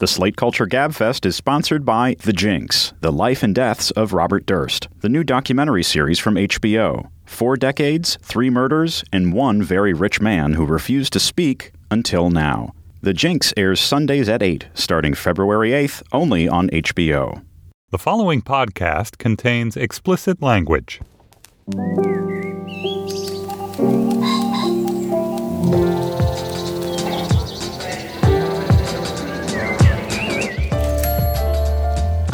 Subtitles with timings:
[0.00, 4.46] The Slate Culture Gabfest is sponsored by The Jinx, The Life and Deaths of Robert
[4.46, 7.10] Durst, the new documentary series from HBO.
[7.26, 12.72] Four decades, three murders, and one very rich man who refused to speak until now.
[13.02, 17.44] The Jinx airs Sundays at 8, starting February 8th, only on HBO.
[17.90, 21.02] The following podcast contains explicit language.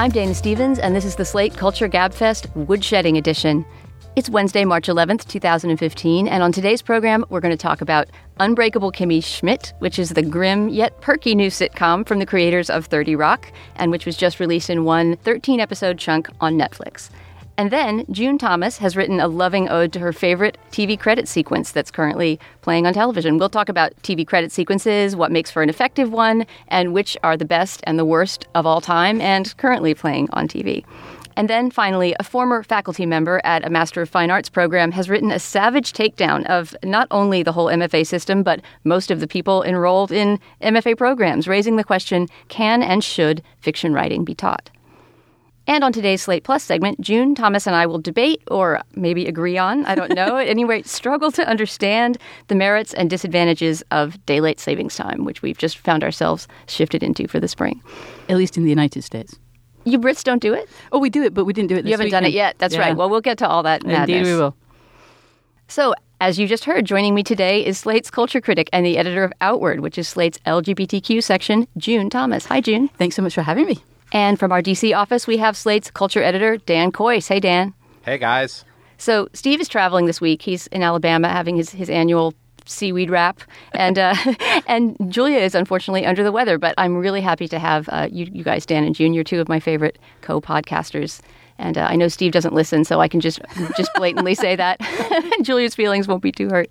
[0.07, 3.67] I'm Dana Stevens, and this is the Slate Culture Gabfest Woodshedding Edition.
[4.15, 8.07] It's Wednesday, March 11th, 2015, and on today's program, we're going to talk about
[8.39, 12.87] Unbreakable Kimmy Schmidt, which is the grim yet perky new sitcom from the creators of
[12.87, 17.11] 30 Rock, and which was just released in one 13 episode chunk on Netflix.
[17.59, 21.73] And then June Thomas has written a loving ode to her favorite TV credit sequence
[21.73, 23.39] that's currently playing on television.
[23.39, 27.37] We'll talk about TV credit sequences, what makes for an effective one, and which are
[27.37, 30.85] the best and the worst of all time and currently playing on TV.
[31.39, 35.09] And then finally, a former faculty member at a Master of Fine Arts program has
[35.09, 39.27] written a savage takedown of not only the whole MFA system, but most of the
[39.27, 44.71] people enrolled in MFA programs, raising the question can and should fiction writing be taught?
[45.69, 49.59] And on today's Slate Plus segment, June, Thomas, and I will debate, or maybe agree
[49.59, 54.25] on, I don't know, at any rate, struggle to understand the merits and disadvantages of
[54.27, 57.83] daylight savings time, which we've just found ourselves shifted into for the spring.
[58.29, 59.37] At least in the United States.
[59.85, 60.69] You Brits don't do it?
[60.93, 62.25] Oh, we do it, but we didn't do it You haven't weekend.
[62.25, 62.57] done it yet.
[62.59, 62.81] That's Yeah.
[62.81, 62.97] right.
[62.97, 64.19] Well, we'll get to all that madness.
[64.19, 64.57] Indeed, we will.
[65.69, 69.25] So, as you just heard, joining me today is Slate's culture critic and the editor
[69.25, 72.47] of Outward, which is Slate's LGBTQ section, June Thomas.
[72.47, 72.89] Hi, June.
[72.99, 73.79] Thanks so much for having me.
[74.13, 77.29] And from our DC office, we have Slate's culture editor, Dan Kois.
[77.29, 77.75] Hey, Dan.
[78.05, 78.65] Hey guys.
[78.99, 80.43] So Steve is traveling this week.
[80.43, 82.35] He's in Alabama having his, his annual
[82.65, 83.41] seaweed wrap,
[83.73, 84.15] and uh,
[84.67, 86.59] and Julia is unfortunately under the weather.
[86.59, 89.13] But I'm really happy to have uh, you, you guys, Dan and June.
[89.13, 91.21] You're two of my favorite co-podcasters,
[91.59, 93.41] and uh, I know Steve doesn't listen, so I can just
[93.77, 94.81] just blatantly say that.
[95.43, 96.71] Julia's feelings won't be too hurt.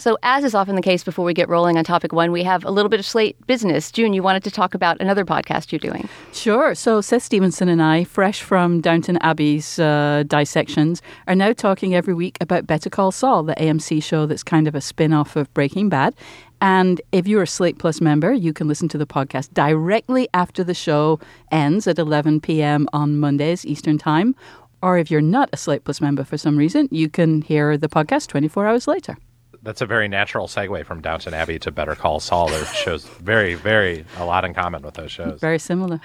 [0.00, 2.64] So, as is often the case before we get rolling on topic one, we have
[2.64, 3.92] a little bit of slate business.
[3.92, 6.08] June, you wanted to talk about another podcast you're doing.
[6.32, 6.74] Sure.
[6.74, 12.14] So Seth Stevenson and I, fresh from Downton Abbey's uh, dissections, are now talking every
[12.14, 15.52] week about Better Call Saul, the AMC show that's kind of a spin off of
[15.52, 16.14] Breaking Bad.
[16.62, 20.64] And if you're a Slate Plus member, you can listen to the podcast directly after
[20.64, 21.20] the show
[21.52, 22.88] ends at 11 p.m.
[22.94, 24.34] on Mondays, Eastern Time.
[24.80, 27.90] Or if you're not a Slate Plus member for some reason, you can hear the
[27.90, 29.18] podcast 24 hours later.
[29.62, 32.48] That's a very natural segue from Downton Abbey to Better Call Saul.
[32.48, 35.38] Their shows very, very a lot in common with those shows.
[35.40, 36.00] Very similar.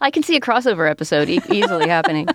[0.00, 2.28] I can see a crossover episode e- easily happening.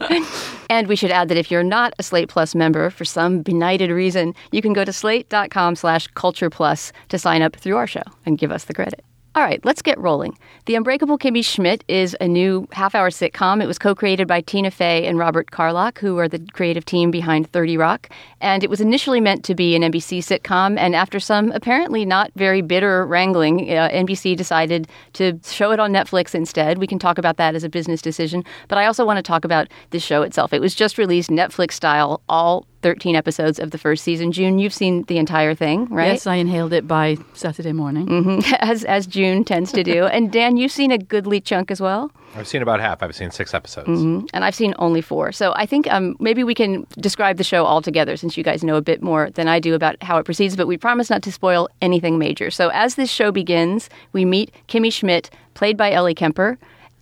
[0.70, 3.90] and we should add that if you're not a Slate Plus member for some benighted
[3.90, 8.02] reason, you can go to slate.com slash culture plus to sign up through our show
[8.24, 9.04] and give us the credit.
[9.38, 10.36] All right, let's get rolling.
[10.64, 13.62] The Unbreakable Kimmy Schmidt is a new half hour sitcom.
[13.62, 17.12] It was co created by Tina Fey and Robert Carlock, who are the creative team
[17.12, 18.10] behind 30 Rock.
[18.40, 20.76] And it was initially meant to be an NBC sitcom.
[20.76, 25.92] And after some apparently not very bitter wrangling, uh, NBC decided to show it on
[25.92, 26.78] Netflix instead.
[26.78, 28.42] We can talk about that as a business decision.
[28.66, 30.52] But I also want to talk about the show itself.
[30.52, 34.30] It was just released Netflix style, all 13 episodes of the first season.
[34.32, 36.12] June, you've seen the entire thing, right?
[36.12, 38.06] Yes, I inhaled it by Saturday morning.
[38.06, 38.52] Mhm.
[38.60, 40.04] As, as June tends to do.
[40.18, 42.10] And Dan, you've seen a goodly chunk as well.
[42.36, 43.02] I've seen about half.
[43.02, 43.88] I've seen six episodes.
[43.88, 44.28] Mhm.
[44.32, 45.32] And I've seen only four.
[45.32, 48.62] So I think um, maybe we can describe the show all together since you guys
[48.62, 51.22] know a bit more than I do about how it proceeds, but we promise not
[51.22, 52.50] to spoil anything major.
[52.50, 56.58] So as this show begins, we meet Kimmy Schmidt, played by Ellie Kemper.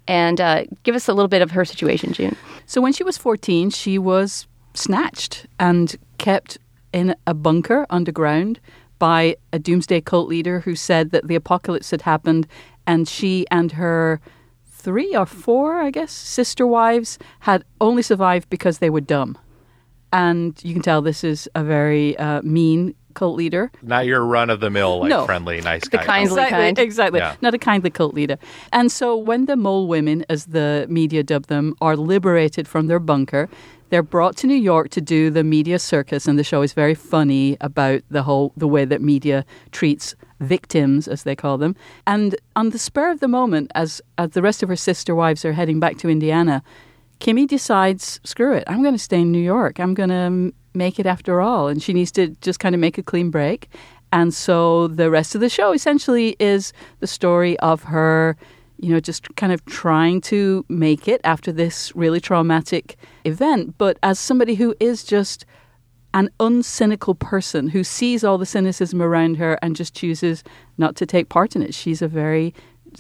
[0.09, 2.37] And uh, give us a little bit of her situation, June.
[2.67, 4.47] So when she was 14, she was
[4.79, 6.59] snatched and kept
[6.93, 8.61] in a bunker underground
[8.99, 12.47] by a doomsday cult leader who said that the apocalypse had happened
[12.87, 14.21] and she and her
[14.67, 19.37] three or four, I guess, sister wives had only survived because they were dumb.
[20.13, 23.73] And you can tell this is a very uh, mean cult leader.
[23.83, 25.25] Not your run of the mill, like No.
[25.27, 26.05] friendly, nice The guy.
[26.05, 26.79] kindly exactly, kind.
[26.79, 27.19] Exactly.
[27.21, 27.35] Yeah.
[27.41, 28.39] Not a kindly cult leader.
[28.73, 33.01] And so when the mole women, as the media dub them, are liberated from their
[33.01, 33.49] bunker,
[33.91, 36.95] they're brought to New York to do the media circus, and the show is very
[36.95, 41.75] funny about the whole the way that media treats victims, as they call them.
[42.07, 45.45] And on the spur of the moment, as as the rest of her sister wives
[45.45, 46.63] are heading back to Indiana,
[47.21, 49.81] Kimmy decides, screw it, I'm going to stay in New York.
[49.81, 51.69] I'm going to make it after all.
[51.69, 53.69] And she needs to just kind of make a clean break.
[54.13, 58.37] And so the rest of the show essentially is the story of her,
[58.79, 63.77] you know, just kind of trying to make it after this really traumatic event.
[63.79, 65.45] But as somebody who is just
[66.15, 70.43] an uncynical person who sees all the cynicism around her and just chooses
[70.79, 71.75] not to take part in it.
[71.75, 72.55] She's a very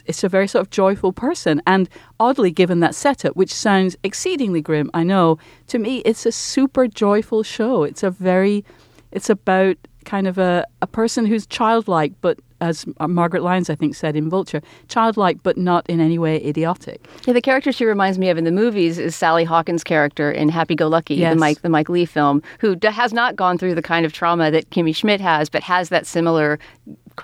[0.05, 1.89] it's a very sort of joyful person and
[2.21, 5.39] oddly given that setup which sounds exceedingly grim i know
[5.69, 8.63] to me it's a super joyful show it's a very
[9.11, 13.95] it's about kind of a, a person who's childlike but as margaret lyons i think
[13.95, 18.19] said in vulture childlike but not in any way idiotic Yeah, the character she reminds
[18.19, 21.35] me of in the movies is Sally Hawkins' character in Happy Go Lucky, Yes.
[21.35, 24.13] the Mike the Mike Leigh film, who d- has not gone through the kind of
[24.13, 26.59] trauma that Kimmy Schmidt has, but has that similar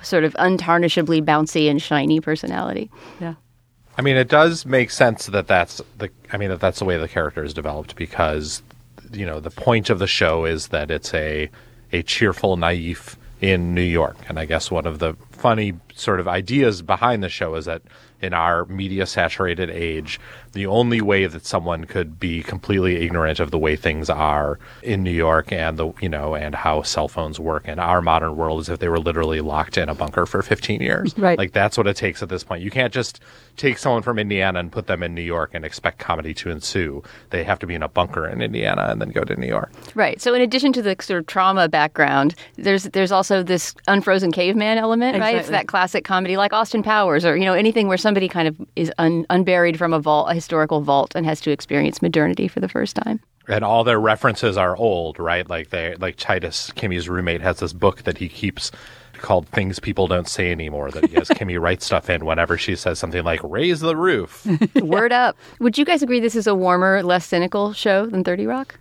[0.03, 2.91] sort of untarnishably bouncy and shiny personality.
[3.21, 3.35] yeah
[3.99, 6.09] I mean, it does make sense that that's the.
[6.33, 8.63] I mean, that that's the way the character is developed because,
[9.13, 11.51] you know, the point of the show is that it's a
[11.93, 16.29] a cheerful naif in New York, and I guess one of the funny sort of
[16.29, 17.83] ideas behind the show is that
[18.21, 20.21] in our media saturated age,
[20.53, 25.03] the only way that someone could be completely ignorant of the way things are in
[25.03, 28.61] New York and the you know and how cell phones work in our modern world
[28.61, 31.17] is if they were literally locked in a bunker for 15 years.
[31.17, 31.39] Right.
[31.39, 32.63] Like that's what it takes at this point.
[32.63, 33.21] You can't just
[33.57, 37.03] take someone from Indiana and put them in New York and expect comedy to ensue.
[37.31, 39.71] They have to be in a bunker in Indiana and then go to New York.
[39.95, 40.21] Right.
[40.21, 44.79] So, in addition to the sort of trauma background, there's there's also this unfrozen caveman
[44.79, 45.37] element, right?
[45.37, 48.61] It's that classic comedy like Austin Powers, or you know anything where somebody kind of
[48.77, 52.59] is un, unburied from a vault, a historical vault, and has to experience modernity for
[52.59, 53.21] the first time.
[53.49, 55.49] And all their references are old, right?
[55.49, 58.73] Like they like Titus, Kimmy's roommate, has this book that he keeps
[59.15, 62.75] called Things People Don't Say Anymore that he has Kimmy write stuff in whenever she
[62.77, 64.47] says something like raise the roof.
[64.75, 65.37] Word up.
[65.61, 68.79] Would you guys agree this is a warmer, less cynical show than 30 Rock?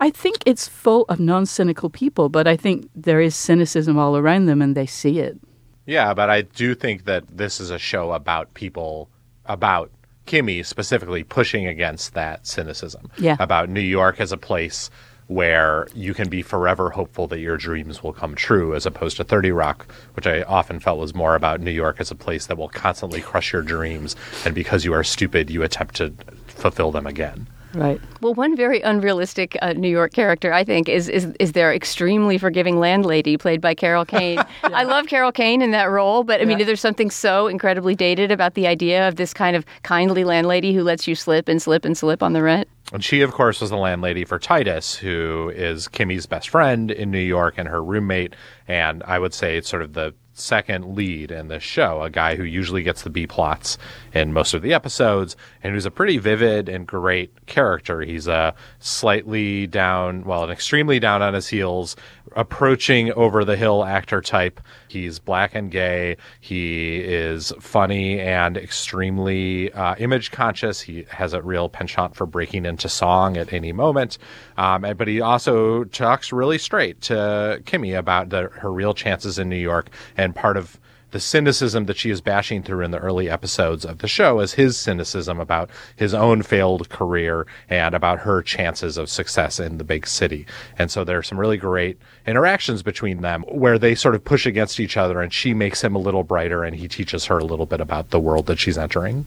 [0.00, 4.16] I think it's full of non cynical people, but I think there is cynicism all
[4.16, 5.38] around them and they see it.
[5.86, 9.08] Yeah, but I do think that this is a show about people,
[9.46, 9.90] about
[10.28, 13.10] Kimmy specifically pushing against that cynicism.
[13.18, 13.36] Yeah.
[13.40, 14.90] About New York as a place
[15.26, 19.24] where you can be forever hopeful that your dreams will come true, as opposed to
[19.24, 22.56] 30 Rock, which I often felt was more about New York as a place that
[22.56, 24.16] will constantly crush your dreams.
[24.44, 26.14] And because you are stupid, you attempt to
[26.46, 27.46] fulfill them again.
[27.74, 28.00] Right.
[28.20, 32.38] Well, one very unrealistic uh, New York character, I think, is, is is their extremely
[32.38, 34.38] forgiving landlady, played by Carol Kane.
[34.64, 36.64] I love Carol Kane in that role, but I mean, Yeah.
[36.66, 40.82] there's something so incredibly dated about the idea of this kind of kindly landlady who
[40.82, 42.68] lets you slip and slip and slip on the rent.
[42.92, 47.10] And she, of course, was the landlady for Titus, who is Kimmy's best friend in
[47.10, 48.34] New York and her roommate.
[48.66, 52.36] And I would say it's sort of the second lead in this show, a guy
[52.36, 53.76] who usually gets the B plots
[54.12, 58.00] in most of the episodes, and who's a pretty vivid and great character.
[58.00, 61.96] He's a slightly down, well, an extremely down on his heels,
[62.36, 64.60] approaching over the hill actor type.
[64.88, 66.16] He's black and gay.
[66.40, 70.80] He is funny and extremely uh, image conscious.
[70.80, 74.18] He has a real penchant for breaking into song at any moment.
[74.56, 79.48] Um, but he also talks really straight to Kimmy about the, her real chances in
[79.48, 79.90] New York.
[80.16, 80.78] And part of
[81.10, 84.54] the cynicism that she is bashing through in the early episodes of the show is
[84.54, 89.84] his cynicism about his own failed career and about her chances of success in the
[89.84, 90.46] big city.
[90.78, 94.46] And so there are some really great interactions between them where they sort of push
[94.46, 97.44] against each other and she makes him a little brighter and he teaches her a
[97.44, 99.24] little bit about the world that she's entering.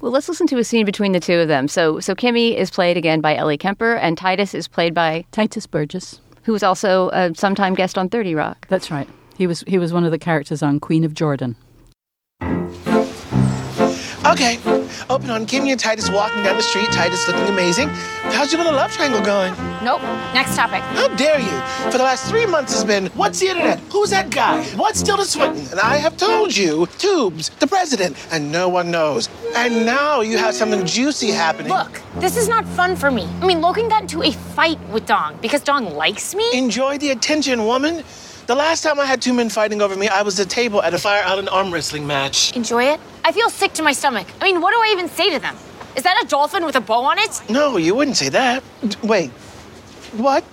[0.00, 1.68] Well, let's listen to a scene between the two of them.
[1.68, 5.70] So, so Kimmy is played again by Ellie Kemper, and Titus is played by Tituss
[5.70, 6.20] Burgess.
[6.42, 8.66] who was also a sometime guest on 30 Rock.
[8.68, 9.08] That's right.
[9.38, 11.54] He was he was one of the characters on Queen of Jordan.
[14.26, 14.58] Okay,
[15.08, 16.88] open on Kimmy and Titus walking down the street.
[16.90, 17.88] Titus looking amazing.
[18.34, 19.54] How's your little love triangle going?
[19.84, 20.02] Nope.
[20.34, 20.82] Next topic.
[20.82, 21.90] How dare you?
[21.90, 23.78] For the last three months has been, what's the internet?
[23.92, 24.64] Who's that guy?
[24.74, 25.68] What's Tilda Swinton?
[25.70, 29.28] And I have told you, Tubes, the president, and no one knows.
[29.54, 31.72] And now you have something juicy happening.
[31.72, 33.22] Look, this is not fun for me.
[33.40, 36.44] I mean, Logan got into a fight with Dong because Dong likes me.
[36.58, 38.02] Enjoy the attention, woman.
[38.48, 40.80] The last time I had two men fighting over me, I was at a table
[40.82, 42.56] at a Fire Island arm wrestling match.
[42.56, 42.98] Enjoy it?
[43.22, 44.26] I feel sick to my stomach.
[44.40, 45.54] I mean, what do I even say to them?
[45.96, 47.42] Is that a dolphin with a bow on it?
[47.50, 48.64] No, you wouldn't say that.
[48.80, 49.28] D- Wait.
[50.16, 50.44] What?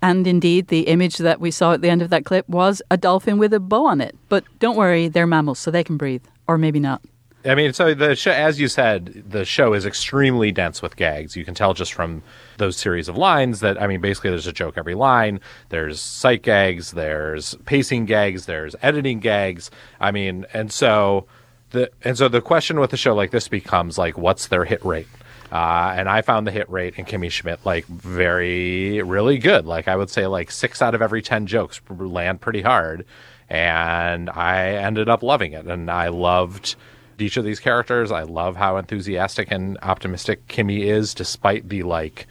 [0.00, 2.96] And indeed, the image that we saw at the end of that clip was a
[2.96, 4.14] dolphin with a bow on it.
[4.28, 6.22] But don't worry, they're mammals, so they can breathe.
[6.46, 7.02] Or maybe not.
[7.48, 11.34] I mean, so the show, as you said, the show is extremely dense with gags.
[11.34, 12.22] You can tell just from
[12.58, 15.40] those series of lines that, I mean, basically there's a joke every line.
[15.70, 19.70] There's sight gags, there's pacing gags, there's editing gags.
[19.98, 21.26] I mean, and so
[21.70, 24.84] the and so the question with a show like this becomes like, what's their hit
[24.84, 25.08] rate?
[25.50, 29.64] Uh, and I found the hit rate in Kimmy Schmidt like very, really good.
[29.64, 33.06] Like I would say, like six out of every ten jokes land pretty hard,
[33.48, 35.66] and I ended up loving it.
[35.66, 36.76] And I loved
[37.20, 38.10] each of these characters.
[38.10, 42.26] I love how enthusiastic and optimistic Kimmy is, despite the like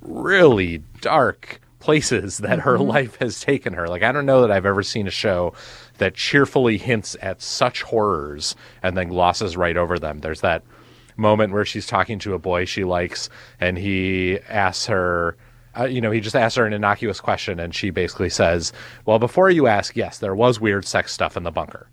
[0.00, 3.88] really dark places that her life has taken her.
[3.88, 5.54] Like I don't know that I've ever seen a show
[5.98, 10.20] that cheerfully hints at such horrors and then glosses right over them.
[10.20, 10.62] There's that
[11.16, 15.36] moment where she's talking to a boy she likes and he asks her
[15.78, 18.72] uh, you know, he just asks her an innocuous question, and she basically says,
[19.04, 21.86] "Well, before you ask, yes, there was weird sex stuff in the bunker."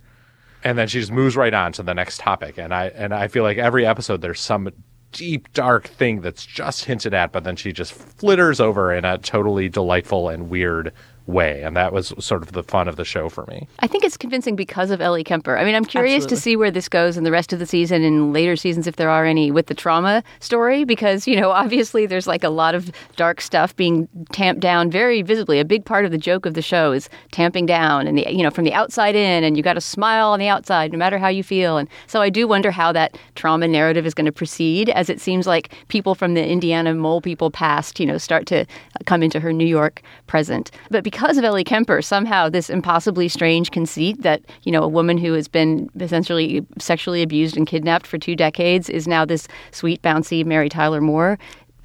[0.64, 2.58] And then she just moves right on to the next topic.
[2.58, 4.70] And i and i feel like every episode there's some
[5.12, 9.18] deep dark thing that's just hinted at but then she just flitters over in a
[9.20, 10.92] totally delightful and weird
[11.28, 14.04] way and that was sort of the fun of the show for me I think
[14.04, 15.58] it's convincing because of Ellie Kemper.
[15.58, 18.04] I mean, I'm curious to see where this goes in the rest of the season
[18.04, 22.06] and later seasons, if there are any, with the trauma story, because, you know, obviously
[22.06, 25.60] there's like a lot of dark stuff being tamped down very visibly.
[25.60, 28.44] A big part of the joke of the show is tamping down and, the, you
[28.44, 31.18] know, from the outside in, and you got to smile on the outside no matter
[31.18, 31.78] how you feel.
[31.78, 35.20] And so I do wonder how that trauma narrative is going to proceed, as it
[35.20, 38.66] seems like people from the Indiana mole people past, you know, start to
[39.06, 40.72] come into her New York present.
[40.90, 45.16] But because of Ellie Kemper, somehow this impossibly strange conceit that, you know, a woman
[45.16, 50.02] who has been essentially sexually abused and kidnapped for two decades is now this sweet,
[50.02, 51.38] bouncy Mary Tyler Moore.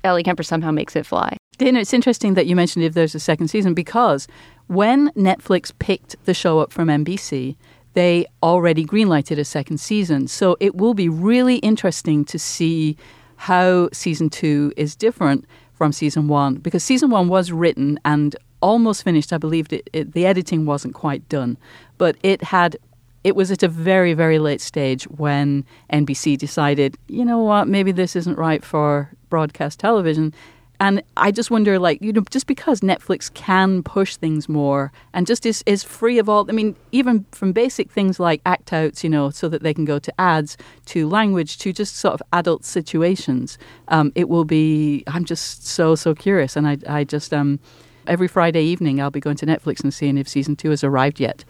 [0.03, 1.37] Ellie Kemper somehow makes it fly.
[1.59, 4.29] Dana, it's interesting that you mentioned if there's a second season because
[4.69, 7.55] when Netflix picked the show up from NBC,
[7.93, 10.27] they already greenlighted a second season.
[10.27, 12.97] So it will be really interesting to see
[13.37, 15.45] how season two is different
[15.75, 19.33] from season one because season one was written and almost finished.
[19.33, 21.57] I believe it, it, the editing wasn't quite done,
[21.97, 22.77] but it had.
[23.25, 27.91] It was at a very, very late stage when NBC decided, you know what, maybe
[27.91, 30.33] this isn't right for broadcast television.
[30.81, 35.27] And I just wonder, like, you know, just because Netflix can push things more and
[35.27, 39.03] just is, is free of all, I mean, even from basic things like act outs,
[39.03, 42.23] you know, so that they can go to ads, to language, to just sort of
[42.33, 46.55] adult situations, um, it will be, I'm just so, so curious.
[46.55, 47.59] And I, I just, um,
[48.09, 51.21] every Friday evening, I'll be going to Netflix and seeing if season two has arrived
[51.21, 51.45] yet.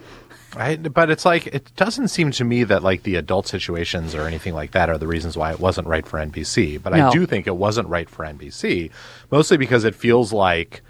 [0.56, 4.22] I, but it's like it doesn't seem to me that like the adult situations or
[4.26, 6.82] anything like that are the reasons why it wasn't right for NBC.
[6.82, 8.90] But I do think it wasn't right for NBC,
[9.30, 10.80] mostly because it feels like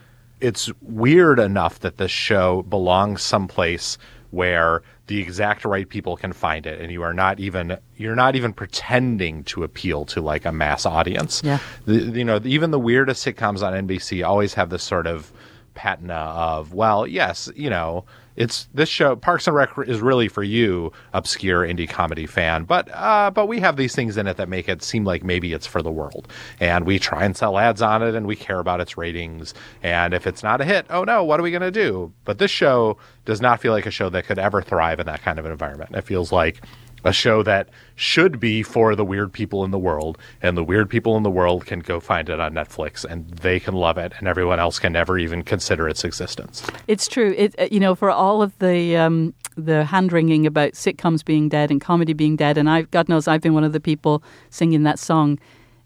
[0.41, 3.99] it's weird enough that this show belongs someplace
[4.31, 8.37] where the exact right people can find it and you are not even you're not
[8.37, 11.59] even pretending to appeal to like a mass audience Yeah.
[11.87, 15.33] the, you know even the weirdest sitcoms on NBC always have this sort of
[15.79, 18.05] patina of well yes you know
[18.35, 22.89] it's this show Parks and Rec is really for you obscure indie comedy fan but
[22.93, 25.67] uh but we have these things in it that make it seem like maybe it's
[25.67, 26.29] for the world.
[26.59, 29.55] And we try and sell ads on it and we care about its ratings.
[29.83, 32.13] And if it's not a hit oh no what are we going to do?
[32.25, 35.23] But this show does not feel like a show that could ever thrive in that
[35.23, 35.95] kind of an environment.
[35.95, 36.61] It feels like
[37.05, 40.89] a show that should be for the weird people in the world, and the weird
[40.91, 44.13] people in the world can go find it on Netflix, and they can love it,
[44.19, 46.63] and everyone else can never even consider its existence.
[46.87, 47.35] It's true.
[47.37, 51.49] It uh, you know for all of the um, the hand wringing about sitcoms being
[51.49, 54.23] dead and comedy being dead, and I God knows I've been one of the people
[54.51, 55.39] singing that song.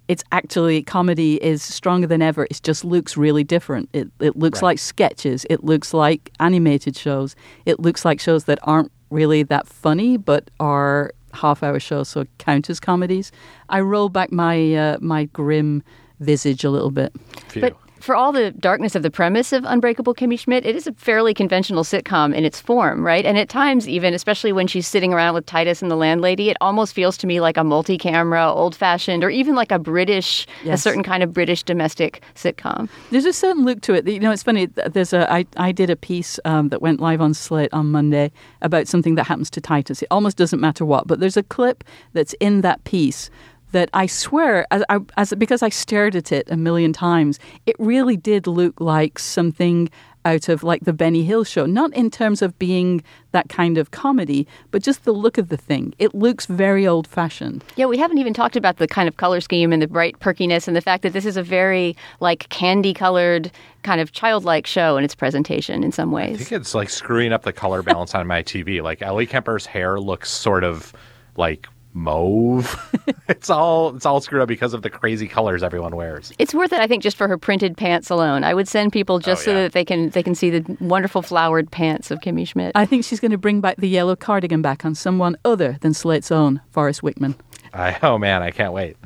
[0.08, 2.44] It's actually comedy is stronger than ever.
[2.50, 3.88] It just looks really different.
[3.92, 4.70] It it looks Right.
[4.70, 5.46] like sketches.
[5.48, 7.36] It looks like animated shows.
[7.64, 12.24] It looks like shows that aren't really that funny, but are half hour shows, so
[12.38, 13.32] count as comedies.
[13.68, 15.82] I roll back my uh, my grim
[16.20, 17.12] visage a little bit.
[17.48, 17.62] Phew.
[17.62, 20.92] But for all the darkness of the premise of Unbreakable Kimmy Schmidt, it is a
[20.94, 23.24] fairly conventional sitcom in its form, right?
[23.24, 26.56] And at times, even, especially when she's sitting around with Titus and the landlady, it
[26.60, 30.46] almost feels to me like a multi camera, old fashioned, or even like a British,
[30.66, 32.88] a certain kind of British domestic sitcom.
[33.10, 34.06] There's a certain look to it.
[34.08, 34.66] You know, it's funny.
[34.66, 37.92] th- There's a I, I did a piece um, that went live on Slate on
[37.92, 38.32] Monday
[38.62, 40.02] about something that happens to Titus.
[40.02, 43.30] It almost doesn't matter what, but there's a clip that's in that piece
[43.72, 47.76] that I swear, as, I, as because I stared at it a million times, it
[47.78, 49.90] really did look like something
[50.24, 53.02] out of like the Benny Hill show, not in terms of being
[53.32, 55.94] that kind of comedy, but just the look of the thing.
[55.98, 57.64] It looks very old fashioned.
[57.76, 60.68] Yeah, we haven't even talked about the kind of color scheme and the bright perkiness
[60.68, 63.50] and the fact that this is a very like candy colored
[63.82, 66.22] kind of childlike show in its presentation in some ways.
[66.22, 66.38] I ways.
[66.48, 68.82] think it's like screwing up the color balance on my TV.
[68.82, 70.92] Like Ellie Kemper's hair looks sort of
[71.36, 72.76] like mauve.
[73.28, 76.32] it's all it's all screwed up because of the crazy colors everyone wears.
[76.38, 78.44] It's worth it, I think, just for her printed pants alone.
[78.44, 79.62] I would send people just Oh, so yeah.
[79.62, 82.72] that they can they can see the wonderful flowered pants of Kimmy Schmidt.
[82.74, 85.94] I think she's going to bring back the yellow cardigan back on someone other than
[85.94, 87.34] Slate's own Forrest Wickman.
[87.74, 88.96] I oh man, I can't wait.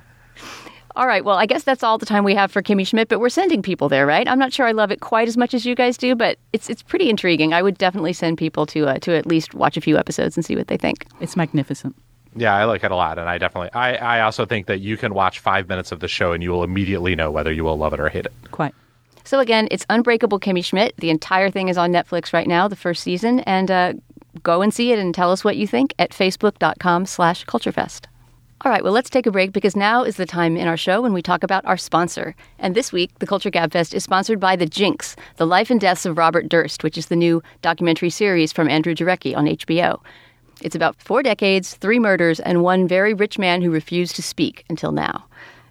[0.96, 3.20] All right, well, I guess that's all the time we have for Kimmy Schmidt, but
[3.20, 4.26] we're sending people there, right?
[4.26, 6.70] I'm not sure I love it quite as much as you guys do, but it's
[6.70, 7.52] it's pretty intriguing.
[7.52, 10.44] I would definitely send people to uh, to at least watch a few episodes and
[10.44, 11.06] see what they think.
[11.20, 11.94] It's magnificent.
[12.36, 14.96] Yeah, I like it a lot, and I definitely I, I also think that you
[14.96, 17.78] can watch five minutes of the show and you will immediately know whether you will
[17.78, 18.32] love it or hate it.
[18.50, 18.74] Quite.
[19.24, 20.94] So again, it's Unbreakable Kimmy Schmidt.
[20.98, 23.94] The entire thing is on Netflix right now, the first season, and uh,
[24.42, 28.06] go and see it and tell us what you think at facebook.com slash culturefest.
[28.62, 31.02] All right, well, let's take a break because now is the time in our show
[31.02, 32.34] when we talk about our sponsor.
[32.58, 36.06] And this week, the Culture Gabfest is sponsored by The Jinx, The Life and Deaths
[36.06, 40.00] of Robert Durst, which is the new documentary series from Andrew Jarecki on HBO.
[40.62, 44.64] It's about four decades, three murders, and one very rich man who refused to speak
[44.70, 45.26] until now.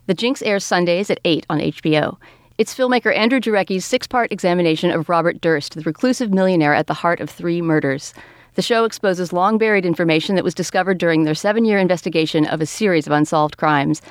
[0.05, 2.17] The Jinx airs Sundays at 8 on HBO.
[2.57, 6.93] It's filmmaker Andrew Jarecki's six part examination of Robert Durst, the reclusive millionaire at the
[6.93, 8.13] heart of three murders.
[8.53, 12.61] The show exposes long buried information that was discovered during their seven year investigation of
[12.61, 14.01] a series of unsolved crimes.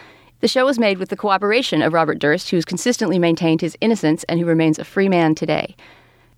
[0.41, 4.25] The show was made with the cooperation of Robert Durst, who's consistently maintained his innocence
[4.25, 5.75] and who remains a free man today.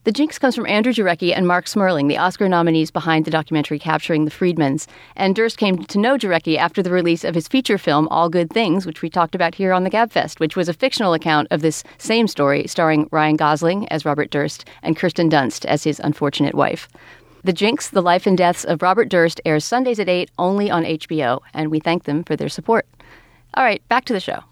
[0.06, 3.80] The Jinx comes from Andrew Jarecki and Marc Smerling, the Oscar nominees behind the documentary
[3.80, 4.86] Capturing the Friedmans.
[5.16, 8.48] And Durst came to know Jarecki after the release of his feature film All Good
[8.50, 11.60] Things, which we talked about here on the Gabfest, which was a fictional account of
[11.60, 16.54] this same story starring Ryan Gosling as Robert Durst and Kirsten Dunst as his unfortunate
[16.54, 16.86] wife.
[17.42, 20.84] The Jinx, The Life and Deaths of Robert Durst airs Sundays at 8 only on
[20.84, 22.86] HBO, and we thank them for their support.
[23.54, 24.44] All right, back to the show.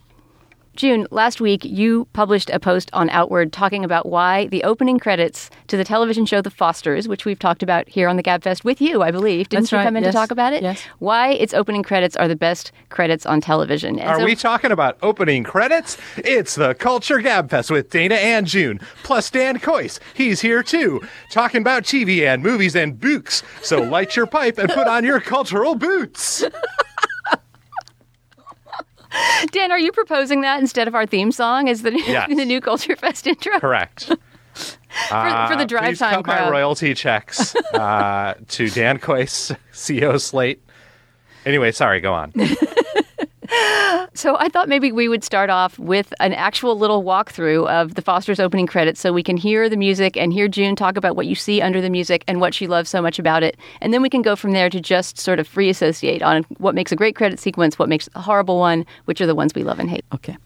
[0.76, 5.49] June, last week you published a post on Outward talking about why the opening credits
[5.69, 8.80] to the television show The Fosters, which we've talked about here on the Gabfest with
[8.80, 9.49] you, I believe.
[9.49, 10.65] Didn't That's you right, come in yes, to talk about it?
[10.65, 10.82] yes.
[10.99, 14.00] Why its opening credits are the best credits on television.
[14.00, 15.97] And Are so- we talking about opening credits?
[16.17, 20.00] It's the Culture Gabfest with Dana and June, plus Dan Kois.
[20.15, 23.45] He's here too, talking about TV and movies and books.
[23.63, 26.43] So light your pipe and put on your cultural boots.
[29.52, 32.28] Dan, are you proposing that instead of our theme song as the, Yes.
[32.36, 33.58] the new Culture Fest intro?
[33.60, 34.10] Correct.
[35.08, 36.52] For, for the drive Please time cut my crowd.
[36.52, 40.62] royalty checks uh, to Dan Kois, CEO Slate.
[41.44, 42.32] Anyway, sorry, go on.
[44.17, 48.02] So I thought maybe we would start off with an actual little walkthrough of the
[48.02, 51.26] Foster's opening credits so we can hear the music and hear June talk about what
[51.26, 53.56] you see under the music and what she loves so much about it.
[53.80, 56.76] And then we can go from there to just sort of free associate on what
[56.76, 59.64] makes a great credit sequence, what makes a horrible one, which are the ones we
[59.64, 60.04] love and hate.
[60.14, 60.36] Okay.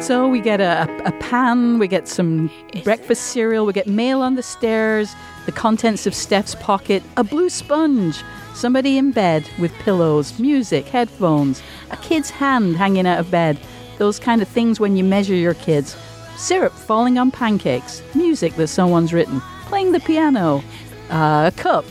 [0.00, 2.50] So we get a, a pan, we get some
[2.84, 5.16] breakfast cereal, we get mail on the stairs,
[5.46, 8.22] the contents of Steph's pocket, a blue sponge,
[8.56, 13.58] somebody in bed with pillows, music, headphones, a kid's hand hanging out of bed,
[13.98, 15.96] those kind of things when you measure your kids,
[16.36, 20.62] syrup falling on pancakes, music that someone's written, playing the piano,
[21.10, 21.84] uh, a cup,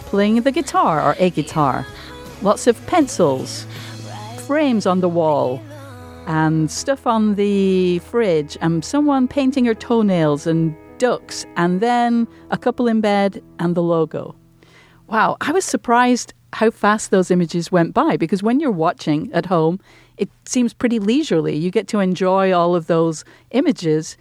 [0.00, 1.86] playing the guitar or a guitar,
[2.42, 3.66] lots of pencils,
[4.46, 5.62] frames on the wall,
[6.26, 12.58] and stuff on the fridge, and someone painting her toenails and ducks, and then a
[12.58, 14.34] couple in bed and the logo.
[15.14, 19.46] Wow, I was surprised how fast those images went by because when you're watching at
[19.46, 19.78] home,
[20.16, 21.54] it seems pretty leisurely.
[21.54, 24.16] You get to enjoy all of those images.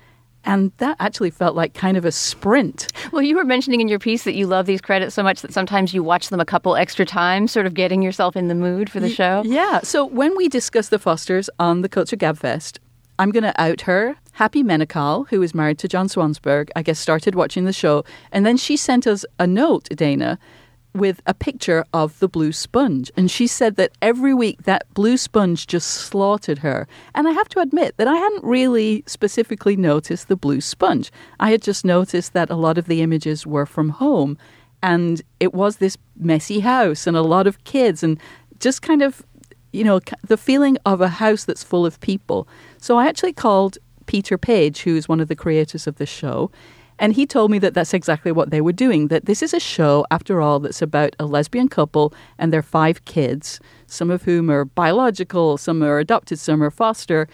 [0.45, 2.89] And that actually felt like kind of a sprint.
[3.12, 5.51] Well, you were mentioning in your piece that you love these credits so much that
[5.51, 8.88] sometimes you watch them a couple extra times, sort of getting yourself in the mood
[8.88, 9.41] for the show.
[9.47, 9.79] Yeah.
[9.79, 12.77] So when we discuss the Fosters on the Culture Gabfest,
[13.17, 14.15] I'm going to out her.
[14.34, 18.06] Happy Menocal, who is married to John Swansburg, I guess started watching the show.
[18.32, 20.38] And then she sent us a note, Dana,
[20.93, 23.12] with a picture of the blue sponge.
[23.17, 26.88] And she said that every week that blue sponge just slaughtered her.
[27.15, 31.12] And I have to admit that I hadn't really specifically noticed the blue sponge.
[31.39, 34.38] I had just noticed that a lot of the images were from home.
[34.82, 38.19] And it was this messy house and a lot of kids and
[38.60, 39.25] just kind of
[39.73, 42.47] you know, the feeling of a house that's full of people.
[42.77, 46.51] So I actually called Peter Paige, who's one of the creators of the show,
[46.99, 49.08] and he told me that that's exactly what they were doing.
[49.08, 53.06] That this is a show, after all, that's about a lesbian couple and their five
[53.06, 57.27] kids, some of whom are biological, some are adopted, some are foster,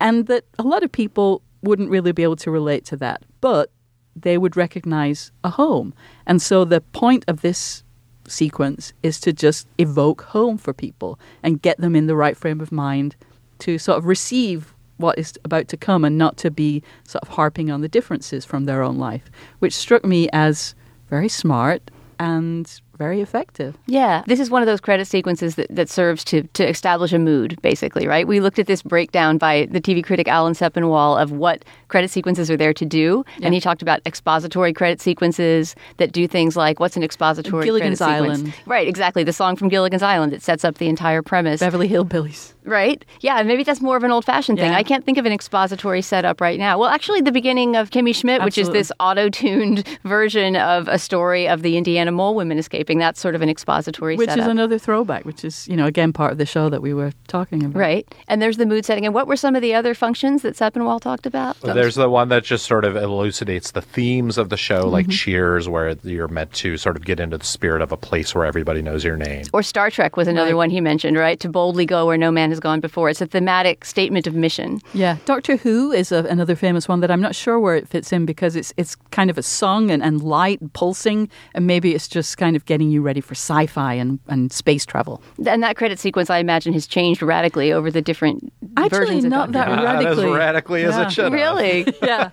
[0.00, 3.70] and that a lot of people wouldn't really be able to relate to that, but
[4.14, 5.94] they would recognize a home.
[6.26, 7.84] And so the point of this
[8.28, 12.60] sequence is to just evoke home for people and get them in the right frame
[12.60, 13.16] of mind
[13.60, 17.28] to sort of receive what is about to come and not to be sort of
[17.28, 20.74] harping on the differences from their own life, which struck me as
[21.10, 23.76] very smart and very effective.
[23.86, 27.18] Yeah, this is one of those credit sequences that, that serves to, to establish a
[27.18, 28.28] mood, basically, right?
[28.28, 32.48] We looked at this breakdown by the TV critic Alan Sepinwall of what credit sequences
[32.48, 33.46] are there to do, yeah.
[33.46, 37.98] and he talked about expository credit sequences that do things like what's an expository Gilligan's
[37.98, 38.36] credit Island.
[38.36, 38.66] sequence?
[38.68, 39.24] Right, exactly.
[39.24, 41.58] The song from Gilligan's Island that sets up the entire premise.
[41.58, 42.52] Beverly Hillbillies.
[42.64, 43.04] Right?
[43.20, 44.70] Yeah, maybe that's more of an old fashioned thing.
[44.70, 44.78] Yeah.
[44.78, 46.78] I can't think of an expository setup right now.
[46.78, 50.98] Well, actually, the beginning of Kimmy Schmidt, which is this auto tuned version of a
[50.98, 54.42] story of the Indiana mole women escaping, that's sort of an expository Which setup.
[54.44, 57.12] is another throwback, which is, you know, again, part of the show that we were
[57.28, 57.78] talking about.
[57.78, 58.14] Right.
[58.28, 59.04] And there's the mood setting.
[59.06, 61.58] And what were some of the other functions that Sepinwall talked about?
[61.60, 65.12] There's the one that just sort of elucidates the themes of the show, like Mm-hmm.
[65.12, 68.44] Cheers, where you're meant to sort of get into the spirit of a place where
[68.44, 69.44] everybody knows your name.
[69.52, 70.56] or Star Trek was another Right.
[70.56, 71.38] one he mentioned, right?
[71.40, 73.08] To boldly go where no man has gone before.
[73.10, 74.80] It's a thematic statement of mission.
[74.94, 78.12] Yeah, Doctor Who is a, another famous one that I'm not sure where it fits
[78.12, 81.94] in because it's it's kind of a song and, and light and pulsing, and maybe
[81.94, 85.22] it's just kind of getting you ready for sci-fi and, and space travel.
[85.46, 89.30] And that credit sequence, I imagine, has changed radically over the different Actually, versions of
[89.30, 89.84] not Doctor that Who.
[89.84, 90.30] Not as radically.
[90.38, 91.32] radically as it should have.
[91.32, 91.86] Really?
[92.02, 92.30] yeah.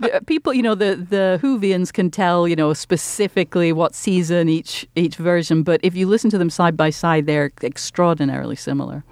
[0.00, 4.86] The- People, you know, the the Whovians can tell, you know, specifically what season each
[4.96, 9.04] each version, but if you listen to them side by side, they're extraordinarily similar.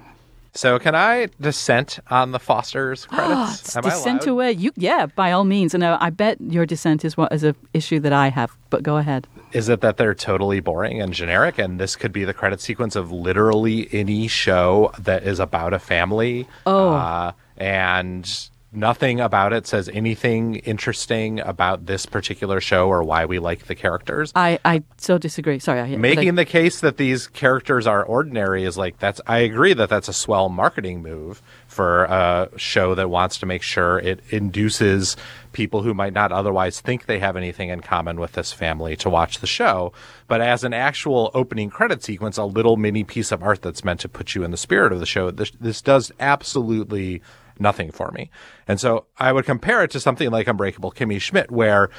[0.55, 3.75] So, can I dissent on the Foster's credits?
[3.75, 4.51] I dissent away.
[4.51, 5.73] You, yeah, by all means.
[5.73, 8.55] And uh, I bet your dissent is what is a issue that I have.
[8.69, 9.27] But go ahead.
[9.51, 12.95] Is it that they're totally boring and generic, and this could be the credit sequence
[12.95, 16.47] of literally any show that is about a family?
[16.65, 16.93] Oh.
[16.93, 23.39] uh, and nothing about it says anything interesting about this particular show or why we
[23.39, 24.31] like the characters.
[24.35, 25.59] I, I so disagree.
[25.59, 29.21] Sorry, I, Making the case that these characters are ordinary is like that's.
[29.27, 33.61] I agree that that's a swell marketing move for a show that wants to make
[33.61, 35.15] sure it induces
[35.53, 39.09] people who might not otherwise think they have anything in common with this family to
[39.09, 39.93] watch the show.
[40.27, 43.99] But as an actual opening credit sequence, a little mini piece of art that's meant
[44.01, 47.21] to put you in the spirit of the show, this, this does absolutely
[47.59, 48.29] nothing for me.
[48.67, 51.89] And so I would compare it to something like Unbreakable Kimmy Schmidt, where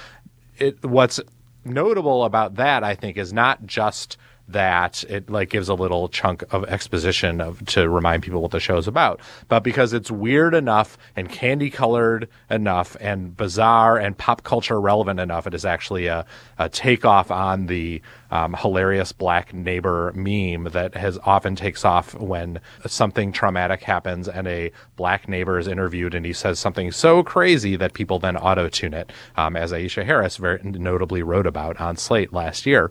[0.58, 1.20] it what's
[1.64, 4.16] notable about that I think is not just
[4.48, 8.60] that it like gives a little chunk of exposition of to remind people what the
[8.60, 14.44] show's about, but because it's weird enough and candy colored enough and bizarre and pop
[14.44, 16.26] culture relevant enough, it is actually a,
[16.58, 22.60] a takeoff on the um, hilarious black neighbor meme that has often takes off when
[22.86, 27.76] something traumatic happens and a black neighbor is interviewed and he says something so crazy
[27.76, 31.96] that people then auto tune it, um, as Aisha Harris very notably wrote about on
[31.96, 32.90] Slate last year.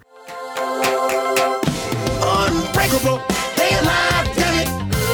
[2.83, 3.23] Unbreakable,
[3.55, 4.67] they alive, damn it.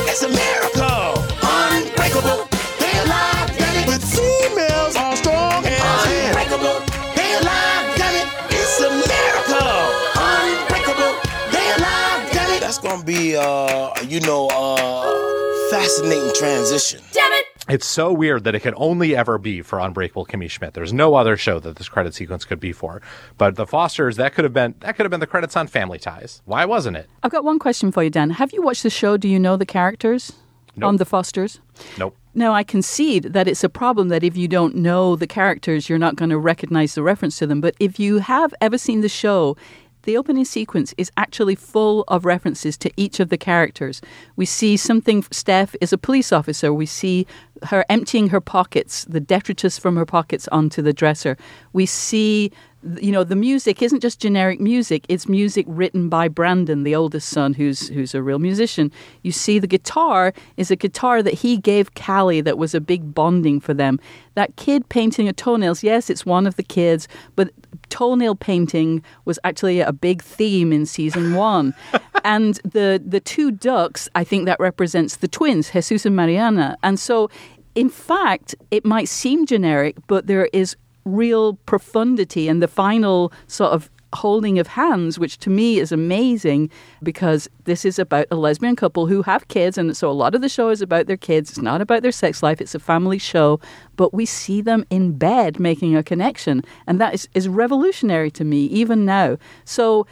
[0.09, 1.21] It's a miracle.
[1.45, 2.47] Unbreakable,
[2.79, 3.87] they alive, damn it.
[3.87, 6.81] With females all strong and unbreakable,
[7.13, 8.27] they alive, damn it.
[8.49, 9.85] It's a miracle.
[10.17, 11.13] Unbreakable,
[11.51, 12.61] they alive, damn it.
[12.61, 17.01] That's gonna be, uh, you know, uh, fascinating transition.
[17.13, 17.48] Damn it!
[17.69, 20.73] It's so weird that it could only ever be for Unbreakable Kimmy Schmidt.
[20.73, 23.01] There's no other show that this credit sequence could be for.
[23.37, 25.99] But the Fosters, that could have been that could have been the credits on Family
[25.99, 26.41] Ties.
[26.45, 27.09] Why wasn't it?
[27.21, 28.31] I've got one question for you, Dan.
[28.31, 29.17] Have you watched the show?
[29.17, 30.33] Do you know the characters
[30.75, 30.87] Nope.
[30.87, 31.59] on the Fosters?
[31.97, 32.15] Nope.
[32.33, 35.97] Now, I concede that it's a problem that if you don't know the characters, you're
[35.99, 37.59] not going to recognize the reference to them.
[37.61, 39.57] But if you have ever seen the show,
[40.03, 43.99] the opening sequence is actually full of references to each of the characters.
[44.37, 46.71] We see something, Steph is a police officer.
[46.73, 47.27] We see
[47.63, 51.37] her emptying her pockets, the detritus from her pockets onto the dresser.
[51.73, 52.51] We see,
[52.99, 57.29] you know, the music isn't just generic music, it's music written by Brandon, the oldest
[57.29, 58.91] son, who's, who's a real musician.
[59.21, 63.13] You see, the guitar is a guitar that he gave Callie that was a big
[63.13, 63.99] bonding for them.
[64.35, 67.51] That kid painting her toenails, yes, it's one of the kids, but
[67.89, 71.73] toenail painting was actually a big theme in season one.
[72.23, 76.77] and the the two ducks, I think that represents the twins, Jesus and Mariana.
[76.83, 77.29] And so,
[77.75, 83.73] in fact, it might seem generic, but there is real profundity and the final sort
[83.73, 86.69] of holding of hands, which to me is amazing
[87.03, 89.77] because this is about a lesbian couple who have kids.
[89.77, 91.51] And so a lot of the show is about their kids.
[91.51, 93.59] It's not about their sex life, it's a family show.
[93.97, 96.63] But we see them in bed making a connection.
[96.87, 99.37] And that is, is revolutionary to me, even now.
[99.65, 100.07] So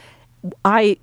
[0.64, 0.98] I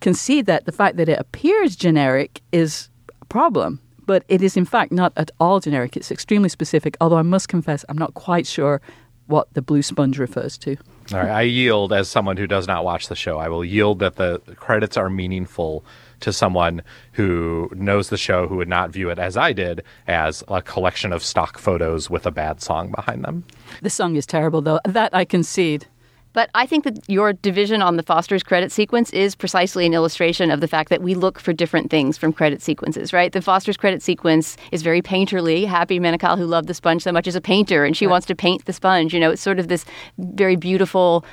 [0.00, 2.90] concede that the fact that it appears generic is
[3.22, 3.80] a problem.
[4.06, 5.96] but it is in fact not at all generic.
[5.96, 6.94] It's extremely specific.
[7.00, 8.82] Although I must confess, I'm not quite sure
[9.26, 10.76] what the blue sponge refers to.
[11.12, 13.38] All right, I yield as someone who does not watch the show.
[13.38, 15.84] I will yield that the credits are meaningful
[16.20, 16.82] to someone
[17.12, 21.12] who knows the show who would not view it as I did as a collection
[21.12, 23.44] of stock photos with a bad song behind them.
[23.82, 24.80] The song is terrible, though.
[24.86, 25.86] That I concede.
[26.34, 30.50] But I think that your division on the Foster's credit sequence is precisely an illustration
[30.50, 33.32] of the fact that we look for different things from credit sequences, right?
[33.32, 35.66] The Foster's credit sequence is very painterly.
[35.66, 38.34] Happy Menocal, who loved the sponge so much, is a painter, and she wants to
[38.34, 39.14] paint the sponge.
[39.14, 39.84] You know, it's sort of this
[40.18, 41.24] very beautiful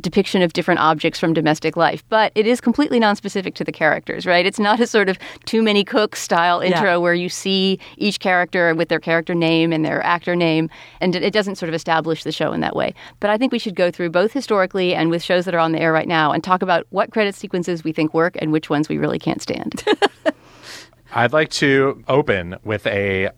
[0.00, 4.26] depiction of different objects from domestic life, but it is completely nonspecific to the characters,
[4.26, 4.46] right?
[4.46, 6.96] It's not a sort of too many cooks style intro Yeah.
[6.96, 11.22] where you see each character with their character name and their actor name, and it
[11.22, 12.94] it doesn't sort of establish the show in that way.
[13.20, 15.72] But I think we should go through both historically and with shows that are on
[15.72, 18.70] the air right now and talk about what credit sequences we think work and which
[18.70, 19.84] ones we really can't stand.
[21.14, 23.30] I'd like to open with a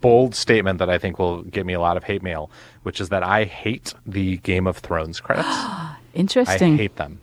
[0.00, 2.50] bold statement that I think will get me a lot of hate mail,
[2.84, 5.48] which is that I hate the Game of Thrones credits.
[6.16, 6.78] I Interesting.
[6.78, 7.18] hate them.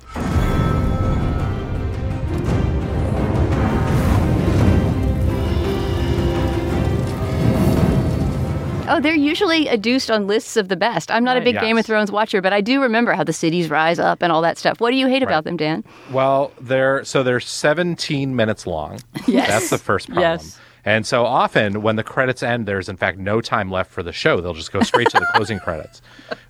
[8.90, 11.10] oh, they're usually adduced on lists of the best.
[11.12, 11.64] I'm not a uh, big Yes.
[11.64, 14.42] Game of Thrones watcher, but I do remember how the cities rise up and all
[14.42, 14.80] that stuff.
[14.80, 15.84] What do you hate about them, Dan?
[16.12, 19.00] Well, they're so they're 17 minutes long.
[19.26, 19.48] Yes.
[19.48, 20.22] That's the first problem.
[20.22, 20.60] Yes.
[20.86, 24.12] And so often when the credits end, there's in fact no time left for the
[24.12, 24.42] show.
[24.42, 26.02] They'll just go straight to the closing credits.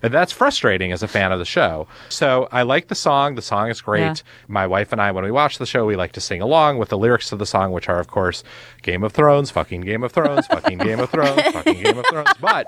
[0.02, 1.86] And that's frustrating as a fan of the show.
[2.08, 3.34] So I like the song.
[3.36, 4.00] The song is great.
[4.00, 4.14] Yeah.
[4.48, 6.88] My wife and I, when we watch the show, we like to sing along with
[6.88, 8.42] the lyrics to the song, which are, of course,
[8.82, 12.30] Game of Thrones, fucking Game of Thrones, fucking Game of Thrones, fucking Game of Thrones.
[12.40, 12.66] But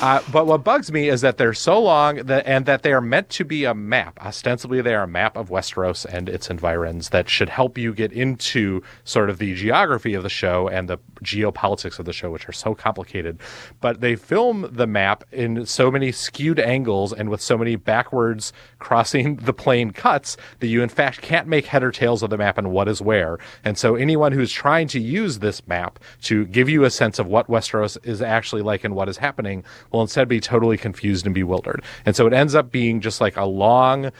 [0.00, 3.00] uh, but what bugs me is that they're so long that, and that they are
[3.00, 4.18] meant to be a map.
[4.22, 8.12] Ostensibly, they are a map of Westeros and its environs that should help you get
[8.12, 12.48] into sort of the geography of the show and the geopolitics of the show, which
[12.48, 13.40] are so complicated.
[13.80, 18.52] But they film the map in so many skewed angles and with so many backwards
[18.78, 22.38] crossing the plane cuts that you, in fact, can't make head or tails of the
[22.38, 23.38] map and what is where.
[23.64, 27.26] And so, anyone who's trying to use this map to give you a sense of
[27.26, 31.34] what Westeros is actually like and what is happening will instead be totally confused and
[31.34, 31.82] bewildered.
[32.06, 34.10] And so, it ends up being just like a long,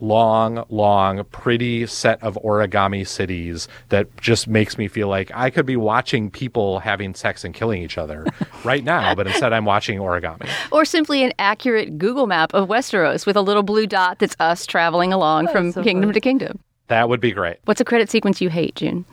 [0.00, 5.66] long, long, pretty set of origami cities that just makes me feel like I could
[5.66, 8.26] be watching people having sex and killing each other
[8.64, 10.48] right now, but instead I'm watching origami.
[10.70, 14.66] Or simply an accurate Google map of Westeros with a little blue dot that's us
[14.66, 16.14] traveling along from so kingdom funny.
[16.14, 16.58] to kingdom.
[16.88, 17.58] That would be great.
[17.64, 19.04] What's a credit sequence you hate, June?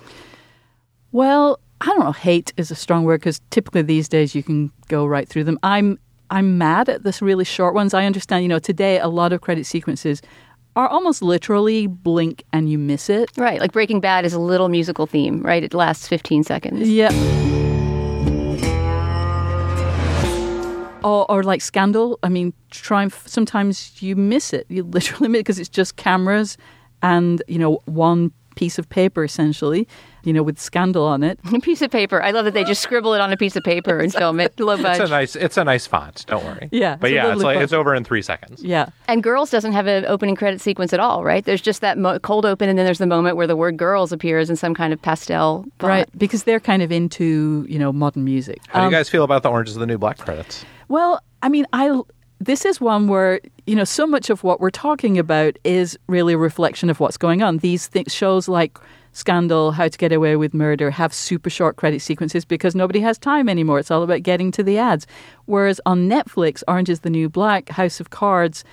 [1.12, 2.12] Well, I don't know.
[2.12, 5.60] Hate is a strong word because typically these days you can go right through them.
[5.64, 7.94] I'm I'm mad at this really short ones.
[7.94, 8.44] I understand.
[8.44, 10.22] You know, today a lot of credit sequences
[10.76, 13.30] are almost literally blink and you miss it.
[13.38, 15.64] Right, like Breaking Bad is a little musical theme, right?
[15.64, 16.90] It lasts 15 seconds.
[16.90, 17.12] Yeah.
[21.04, 22.20] Or, or like Scandal.
[22.24, 23.24] I mean, Triumph.
[23.28, 24.66] Sometimes you miss it.
[24.70, 26.58] You literally miss it because it's just cameras
[27.04, 29.88] and you know one piece of paper essentially.
[30.26, 31.40] You know, with Scandal on it.
[31.54, 32.22] A piece of paper.
[32.22, 34.60] I love that they just scribble it on a piece of paper and film it.
[34.60, 36.68] Low It's a nice it's a nice font, don't worry.
[36.72, 37.64] Yeah, But it's yeah, it's like font.
[37.64, 38.64] it's over in 3 seconds.
[38.64, 38.88] Yeah.
[39.08, 41.46] And Girls doesn't have an opening credit sequence at all, right?
[41.46, 44.12] There's just that mo- cold open, and then there's the moment where the word girls
[44.12, 45.64] appears in some kind of pastel.
[45.80, 45.90] font.
[45.90, 48.60] Right, because they're kind of into you know modern music.
[48.70, 50.66] How do Um, you guys feel about the Orange is the New Black credits?
[50.88, 52.02] Well, I mean, I
[52.40, 56.34] this is one where you know so much of what we're talking about is really
[56.34, 57.60] a reflection of what's going on.
[57.60, 58.78] These things, shows like
[59.16, 63.18] Scandal, How to Get Away with Murder, have super short credit sequences because nobody has
[63.18, 63.80] time anymore.
[63.80, 65.08] It's all about getting to the ads.
[65.46, 68.66] Whereas on Netflix, Orange is the New Black, House of Cards.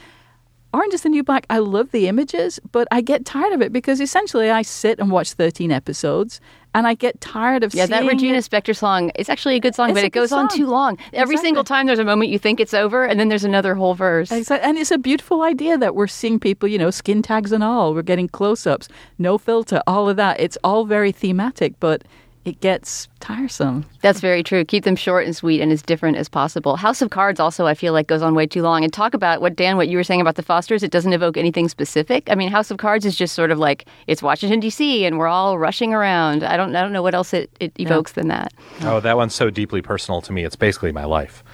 [0.74, 3.72] Orange is the New Black, I love the images, but I get tired of it
[3.72, 6.40] because essentially I sit and watch 13 episodes
[6.74, 8.44] and I get tired of Yeah, that Regina it.
[8.44, 10.98] Spektor song is actually a good song, It's but it goes on too long.
[11.12, 11.48] Every Exactly.
[11.48, 14.32] single time there's a moment you think it's over, and then there's another whole verse.
[14.32, 14.68] Exactly.
[14.68, 17.94] And it's a beautiful idea that we're seeing people, you know, skin tags and all.
[17.94, 20.40] We're getting close ups, no filter, all of that.
[20.40, 22.02] It's all very thematic, but
[22.44, 23.84] it gets tiresome.
[24.00, 24.64] That's very true.
[24.64, 26.76] Keep them short and sweet and as different as possible.
[26.76, 28.82] House of Cards also, I feel like, goes on way too long.
[28.82, 31.36] And talk about what, Dan, what you were saying about the Fosters, it doesn't evoke
[31.36, 32.28] anything specific.
[32.28, 35.28] I mean, House of Cards is just sort of like it's Washington, D.C., and we're
[35.28, 36.42] all rushing around.
[36.42, 38.52] I don't, I don't know what else it, it evokes than that.
[38.82, 40.44] Oh, that one's so deeply personal to me.
[40.44, 41.44] It's basically my life.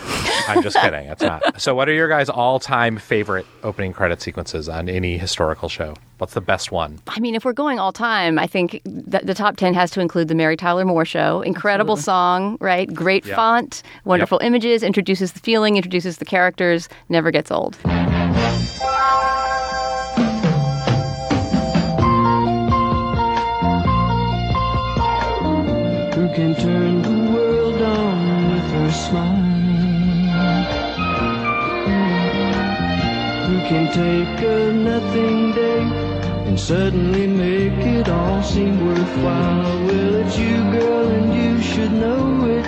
[0.48, 1.08] I'm just kidding.
[1.08, 1.60] It's not.
[1.60, 5.94] So, what are your guys' all-time favorite opening credit sequences on any historical show?
[6.18, 6.98] What's the best one?
[7.06, 10.00] I mean, if we're going all time, I think th- the top 10 has to
[10.00, 11.42] include the Mary Tyler Moore Show.
[11.42, 12.92] Incredible song, right?
[12.92, 13.36] Great Yeah.
[13.36, 17.76] font, wonderful images, introduces the feeling, introduces the characters, never gets old.
[26.14, 29.44] Who can turn the world on with her smile.
[33.46, 36.07] Who can take a nothing day
[36.58, 39.86] suddenly make it all seem worthwhile?
[39.86, 42.66] Well, it's you, girl, and you should know it.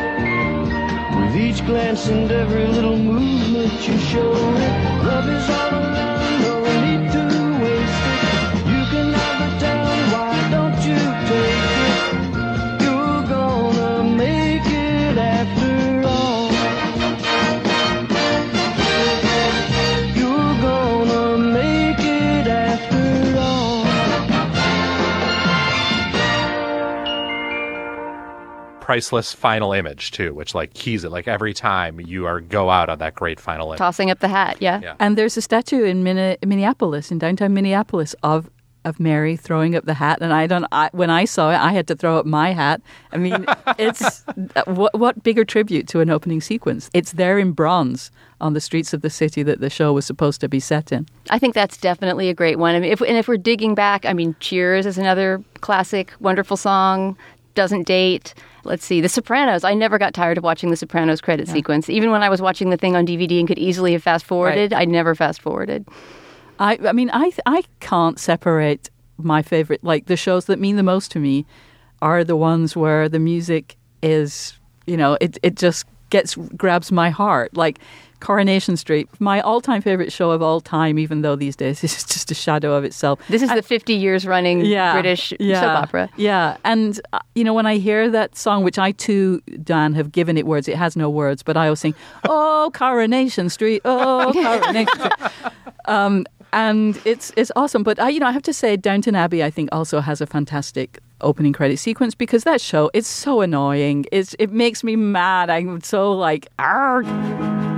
[1.16, 6.60] With each glance and every little movement you show love is all around,
[28.90, 32.88] Priceless final image too, which like keys it like every time you are go out
[32.88, 33.79] on that great final image.
[33.79, 34.81] Tossing up the hat, yeah.
[34.83, 34.96] Yeah.
[34.98, 38.50] And there's a statue in Minne- Minneapolis, in downtown Minneapolis, of
[38.85, 40.18] of Mary throwing up the hat.
[40.20, 40.66] And I don't.
[40.72, 42.81] I, when I saw it, I had to throw up my hat.
[43.12, 43.46] I mean,
[43.79, 44.24] it's
[44.57, 46.90] uh, what what bigger tribute to an opening sequence?
[46.92, 50.40] It's there in bronze on the streets of the city that the show was supposed
[50.40, 51.07] to be set in.
[51.31, 52.74] I think that's definitely a great one.
[52.74, 56.57] I mean, if, and if we're digging back, I mean, Cheers is another classic, wonderful
[56.57, 57.16] song.
[57.55, 58.35] Doesn't date.
[58.64, 59.64] Let's see, The Sopranos.
[59.64, 61.88] I never got tired of watching The Sopranos credit sequence.
[61.88, 64.73] Even when I was watching the thing on DVD and could easily have fast forwarded,
[64.73, 65.87] I never fast forwarded.
[66.59, 70.83] I, I mean, I, I can't separate my favorite, like the shows that mean the
[70.83, 71.46] most to me
[72.03, 77.11] are the ones where the music is, you know, it, it just gets, grabs my
[77.11, 77.57] heart.
[77.57, 77.79] Like
[78.20, 82.04] Coronation Street, my all time favorite show of all time, even though these days it's
[82.04, 83.20] just a shadow of itself.
[83.28, 86.09] This is the 50 years running yeah, British yeah, soap opera.
[86.16, 90.12] Yeah, and uh, you know when I hear that song, which I too, Dan, have
[90.12, 90.68] given it words.
[90.68, 95.33] It has no words, but I always sing, "Oh Coronation Street, oh Coronation Street,"
[95.87, 97.83] um, and it's it's awesome.
[97.83, 100.26] But I, you know, I have to say, Downton Abbey, I think, also has a
[100.26, 104.06] fantastic opening credit sequence because that show it's so annoying.
[104.12, 105.50] It's it makes me mad.
[105.50, 107.69] I'm so like, Argh.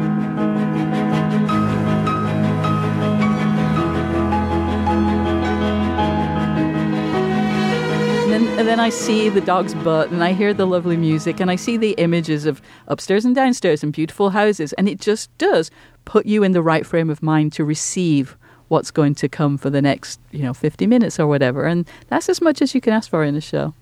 [8.58, 11.56] And then, I see the dog's butt and I hear the lovely music and I
[11.56, 14.72] see the images of upstairs and downstairs and beautiful houses.
[14.74, 15.70] And it just does
[16.04, 18.36] put you in the right frame of mind to receive
[18.68, 21.64] what's going to come for the next, you know, 50 minutes or whatever.
[21.64, 23.74] And that's as much as you can ask for in a show.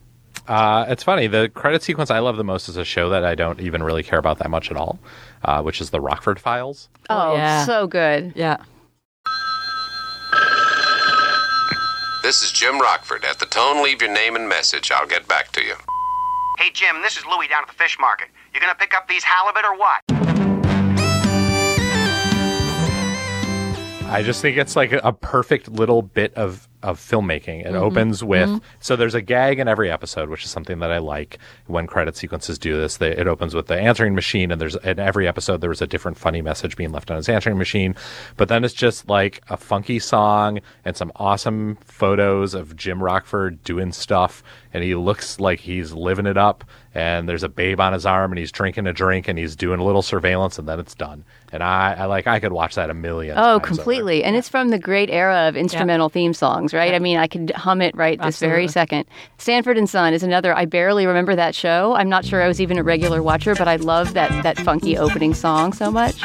[0.49, 1.27] Uh, it's funny.
[1.27, 4.03] The credit sequence I love the most is a show that I don't even really
[4.03, 4.99] care about that much at all,
[5.45, 6.89] uh, which is the Rockford Files.
[7.09, 7.65] Oh, yeah.
[7.67, 8.33] so good.
[8.35, 8.57] Yeah.
[12.31, 13.25] This is Jim Rockford.
[13.25, 14.93] At the tone, leave your name and message.
[14.93, 15.75] I'll get back to you.
[16.59, 18.29] Hey, Jim, this is Louie down at the fish market.
[18.55, 20.01] You gonna pick up these halibut or what?
[24.09, 27.61] I just think it's like a, a perfect little bit of of filmmaking.
[27.61, 27.77] It mm-hmm.
[27.77, 28.65] opens with mm-hmm.
[28.81, 32.17] so there's a gag in every episode, which is something that I like when credit
[32.17, 32.97] sequences do this.
[32.97, 35.87] They, it opens with the answering machine, and there's in every episode there was a
[35.87, 37.95] different funny message being left on his answering machine.
[38.37, 43.63] But then it's just like a funky song and some awesome photos of Jim Rockford
[43.65, 46.65] doing stuff, and he looks like he's living it up.
[46.93, 49.79] And there's a babe on his arm, and he's drinking a drink, and he's doing
[49.79, 51.25] a little surveillance, and then it's done.
[51.53, 53.39] And I, I like I could watch that a million.
[53.39, 53.67] Oh, times over.
[53.67, 54.25] completely.
[54.25, 56.93] And it's from the great era of instrumental theme songs, right?
[56.93, 59.07] I mean, I could hum it right this very second.
[59.39, 60.57] Sanford and Son is another.
[60.57, 61.95] I barely remember that show.
[61.95, 64.99] I'm not sure I was even a regular watcher, but I love that that funky
[64.99, 66.21] opening song so much.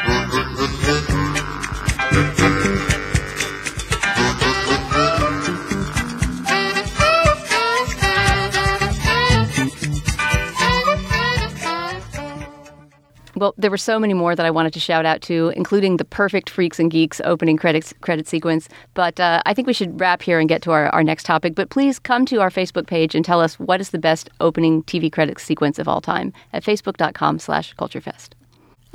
[13.45, 16.03] Well, there were so many more that I wanted to shout out to, including the
[16.03, 18.67] perfect Freaks and Geeks opening credits credit sequence.
[18.95, 21.53] But uh, I think we should wrap here and get to our, our next topic.
[21.53, 24.81] But please come to our Facebook page and tell us what is the best opening
[24.86, 28.29] TV credits sequence of all time at facebook.com slash culturefest.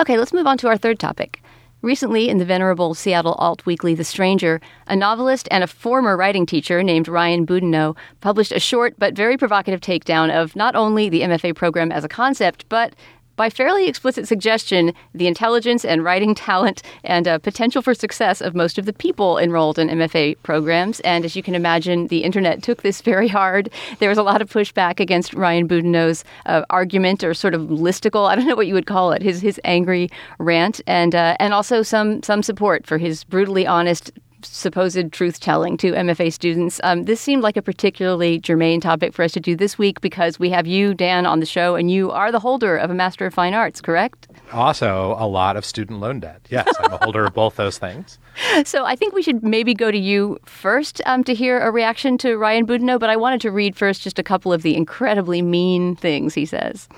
[0.00, 1.40] Okay, let's move on to our third topic.
[1.82, 6.44] Recently, in the venerable Seattle alt weekly The Stranger, a novelist and a former writing
[6.44, 11.22] teacher named Ryan Boudinot published a short but very provocative takedown of not only the
[11.22, 12.94] MFA program as a concept, but
[13.40, 18.54] by fairly explicit suggestion, the intelligence and writing talent and uh, potential for success of
[18.54, 21.00] most of the people enrolled in MFA programs.
[21.00, 23.70] And as you can imagine, the internet took this very hard.
[23.98, 28.28] There was a lot of pushback against Ryan Boudinot's uh, argument or sort of listicle,
[28.28, 31.54] I don't know what you would call it, his, his angry rant, and, uh, and
[31.54, 34.12] also some, some support for his brutally honest
[34.44, 36.80] supposed truth telling to MFA students.
[36.84, 40.38] Um, this seemed like a particularly germane topic for us to do this week because
[40.38, 43.26] we have you, Dan, on the show, and you are the holder of a Master
[43.26, 44.28] of Fine Arts, correct?
[44.52, 46.40] Also, a lot of student loan debt.
[46.50, 48.18] Yes, I'm a holder of both those things.
[48.64, 52.16] So I think we should maybe go to you first um, to hear a reaction
[52.18, 55.42] to Ryan Boudinot, but I wanted to read first just a couple of the incredibly
[55.42, 56.88] mean things he says.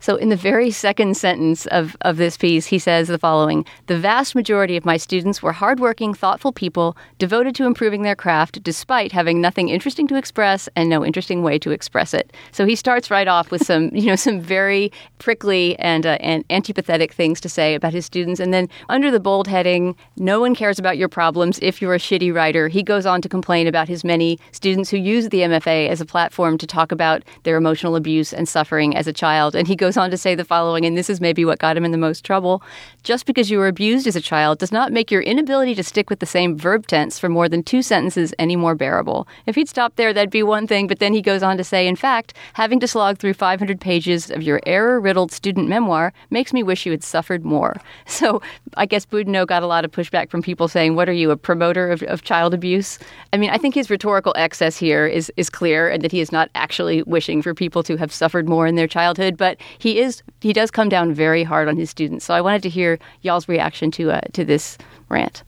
[0.00, 3.98] So, in the very second sentence of, of this piece, he says the following The
[3.98, 9.12] vast majority of my students were hardworking, thoughtful people devoted to improving their craft despite
[9.12, 12.32] having nothing interesting to express and no interesting way to express it.
[12.50, 16.48] So, he starts right off with some, you know, some very prickly and, uh, and
[16.48, 18.40] antipathetic things to say about his students.
[18.40, 21.98] And then, under the bold heading, No one cares about your problems if you're a
[21.98, 25.88] shitty writer, he goes on to complain about his many students who use the MFA
[25.88, 29.54] as a platform to talk about their emotional abuse and suffering as a child.
[29.54, 31.84] And he goes on to say the following, and this is maybe what got him
[31.84, 32.62] in the most trouble.
[33.02, 36.10] Just because you were abused as a child does not make your inability to stick
[36.10, 39.26] with the same verb tense for more than two sentences any more bearable.
[39.46, 41.86] If he'd stopped there, that'd be one thing, but then he goes on to say,
[41.86, 46.52] in fact, having to slog through 500 pages of your error riddled student memoir makes
[46.52, 47.76] me wish you had suffered more.
[48.20, 48.42] So
[48.76, 51.36] I guess Boudinot got a lot of pushback from people saying, What are you, a
[51.36, 52.98] promoter of, of child abuse?
[53.32, 56.30] I mean, I think his rhetorical excess here is, is clear and that he is
[56.30, 60.22] not actually wishing for people to have suffered more in their childhood, but he is
[60.40, 62.24] he does come down very hard on his students.
[62.24, 64.78] So I wanted to hear y'all's reaction to uh, to this
[65.08, 65.42] rant.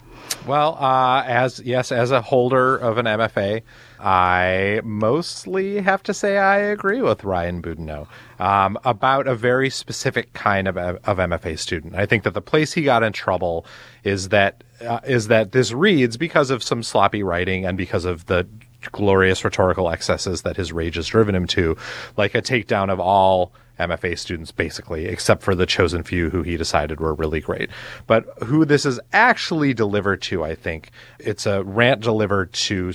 [0.47, 3.62] Well, uh, as yes, as a holder of an MFA,
[4.01, 8.09] I mostly have to say I agree with Ryan Boudinot
[8.41, 11.95] um, about a very specific kind of, of MFA student.
[11.95, 13.66] I think that the place he got in trouble
[14.03, 18.26] is that uh, is that this reads because of some sloppy writing and because of
[18.26, 18.47] the
[18.91, 21.76] glorious rhetorical excesses that his rage has driven him to,
[22.16, 23.53] like a takedown of all
[23.89, 27.70] MFA students, basically, except for the chosen few who he decided were really great.
[28.07, 32.93] But who this is actually delivered to, I think, it's a rant delivered to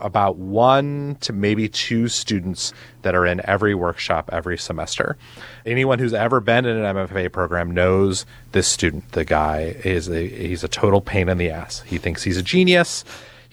[0.00, 2.72] about one to maybe two students
[3.02, 5.16] that are in every workshop every semester.
[5.64, 9.12] Anyone who's ever been in an MFA program knows this student.
[9.12, 11.82] The guy is a he's a total pain in the ass.
[11.82, 13.04] He thinks he's a genius.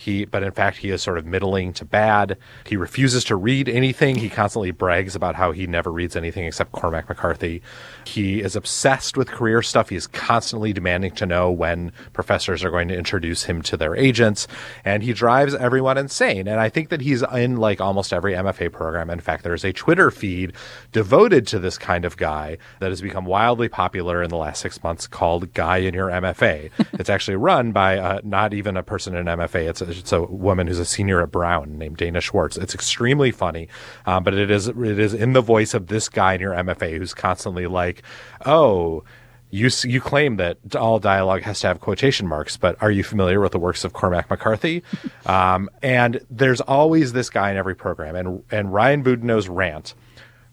[0.01, 2.35] He, but in fact, he is sort of middling to bad.
[2.65, 4.15] He refuses to read anything.
[4.15, 7.61] He constantly brags about how he never reads anything except Cormac McCarthy.
[8.07, 9.89] He is obsessed with career stuff.
[9.89, 13.95] He is constantly demanding to know when professors are going to introduce him to their
[13.95, 14.47] agents,
[14.83, 16.47] and he drives everyone insane.
[16.47, 19.11] And I think that he's in like almost every MFA program.
[19.11, 20.53] In fact, there's a Twitter feed
[20.91, 24.83] devoted to this kind of guy that has become wildly popular in the last six
[24.83, 26.71] months called Guy in Your MFA.
[26.93, 29.69] it's actually run by uh, not even a person in MFA.
[29.69, 32.57] It's a, it's a woman who's a senior at Brown named Dana Schwartz.
[32.57, 33.67] It's extremely funny,
[34.05, 36.97] um, but it is it is in the voice of this guy in your MFA
[36.97, 38.03] who's constantly like,
[38.45, 39.03] "Oh,
[39.49, 43.39] you you claim that all dialogue has to have quotation marks, but are you familiar
[43.39, 44.83] with the works of Cormac McCarthy?"
[45.25, 49.93] um, and there's always this guy in every program, and and Ryan Boudinot's rant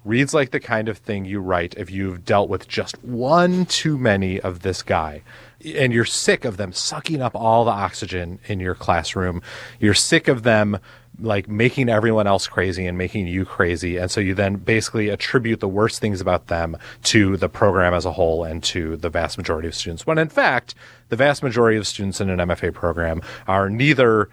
[0.04, 3.98] reads like the kind of thing you write if you've dealt with just one too
[3.98, 5.22] many of this guy
[5.64, 9.42] and you're sick of them sucking up all the oxygen in your classroom.
[9.80, 10.78] You're sick of them
[11.20, 13.96] like making everyone else crazy and making you crazy.
[13.96, 18.04] And so you then basically attribute the worst things about them to the program as
[18.04, 20.06] a whole and to the vast majority of students.
[20.06, 20.74] When in fact
[21.08, 24.28] the vast majority of students in an MFA program are neither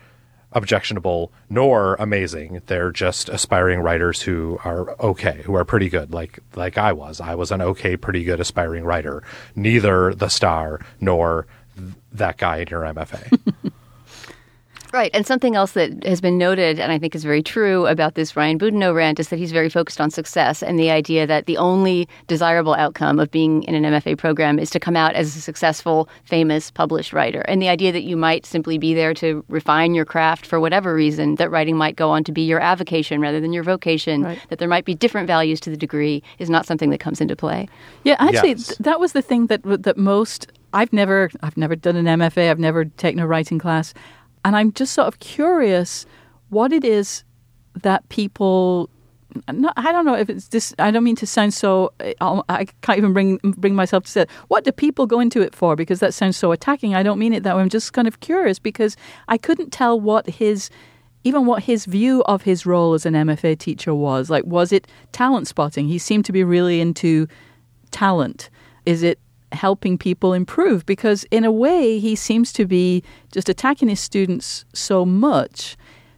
[0.56, 2.62] objectionable nor amazing.
[2.66, 7.22] They're just aspiring writers who are okay, who are pretty good, like like I was.
[7.22, 9.22] I was an okay, pretty good aspiring writer.
[9.56, 11.46] Neither the star nor
[11.78, 13.72] th- that guy in your MFA.
[14.96, 15.12] Right.
[15.14, 18.38] And something else that has been noted, and I think is very true about this
[18.38, 21.58] Ryan Boudinot rant, is that he's very focused on success and the idea that the
[21.58, 25.42] only desirable outcome of being in an MFA program is to come out as a
[25.42, 27.42] successful, famous, published writer.
[27.42, 30.96] And the idea that you might simply be there to refine your craft for whatever
[30.96, 34.40] reason, that writing might go on to be your avocation rather than your vocation, Right.
[34.48, 37.36] that there might be different values to the degree, is not something that comes into
[37.36, 37.68] play.
[38.06, 38.68] Yeah, actually, Yes.
[38.68, 42.50] th- that was the thing that that most I've never I've never done an MFA.
[42.52, 43.94] I've never taken a writing class,
[44.46, 46.06] and I'm just sort of curious
[46.50, 47.26] what it is
[47.82, 48.90] that people.
[49.52, 50.74] No, I don't know if it's this.
[50.80, 51.92] I don't mean to sound so.
[52.00, 54.32] I I can't even bring bring myself to say it.
[54.48, 55.76] What do people go into it for?
[55.76, 56.96] Because that sounds so attacking.
[56.96, 57.62] I don't mean it that way.
[57.62, 58.96] I'm just kind of curious because
[59.28, 60.70] I couldn't tell what his
[61.26, 64.30] even what his view of his role as an MFA teacher was.
[64.30, 65.88] Like, was it talent spotting?
[65.88, 67.28] He seemed to be really into
[67.90, 68.52] talent.
[68.86, 69.20] Is it
[69.56, 70.86] helping people improve?
[70.86, 75.78] Because in a way, he seems to be just attacking his students so much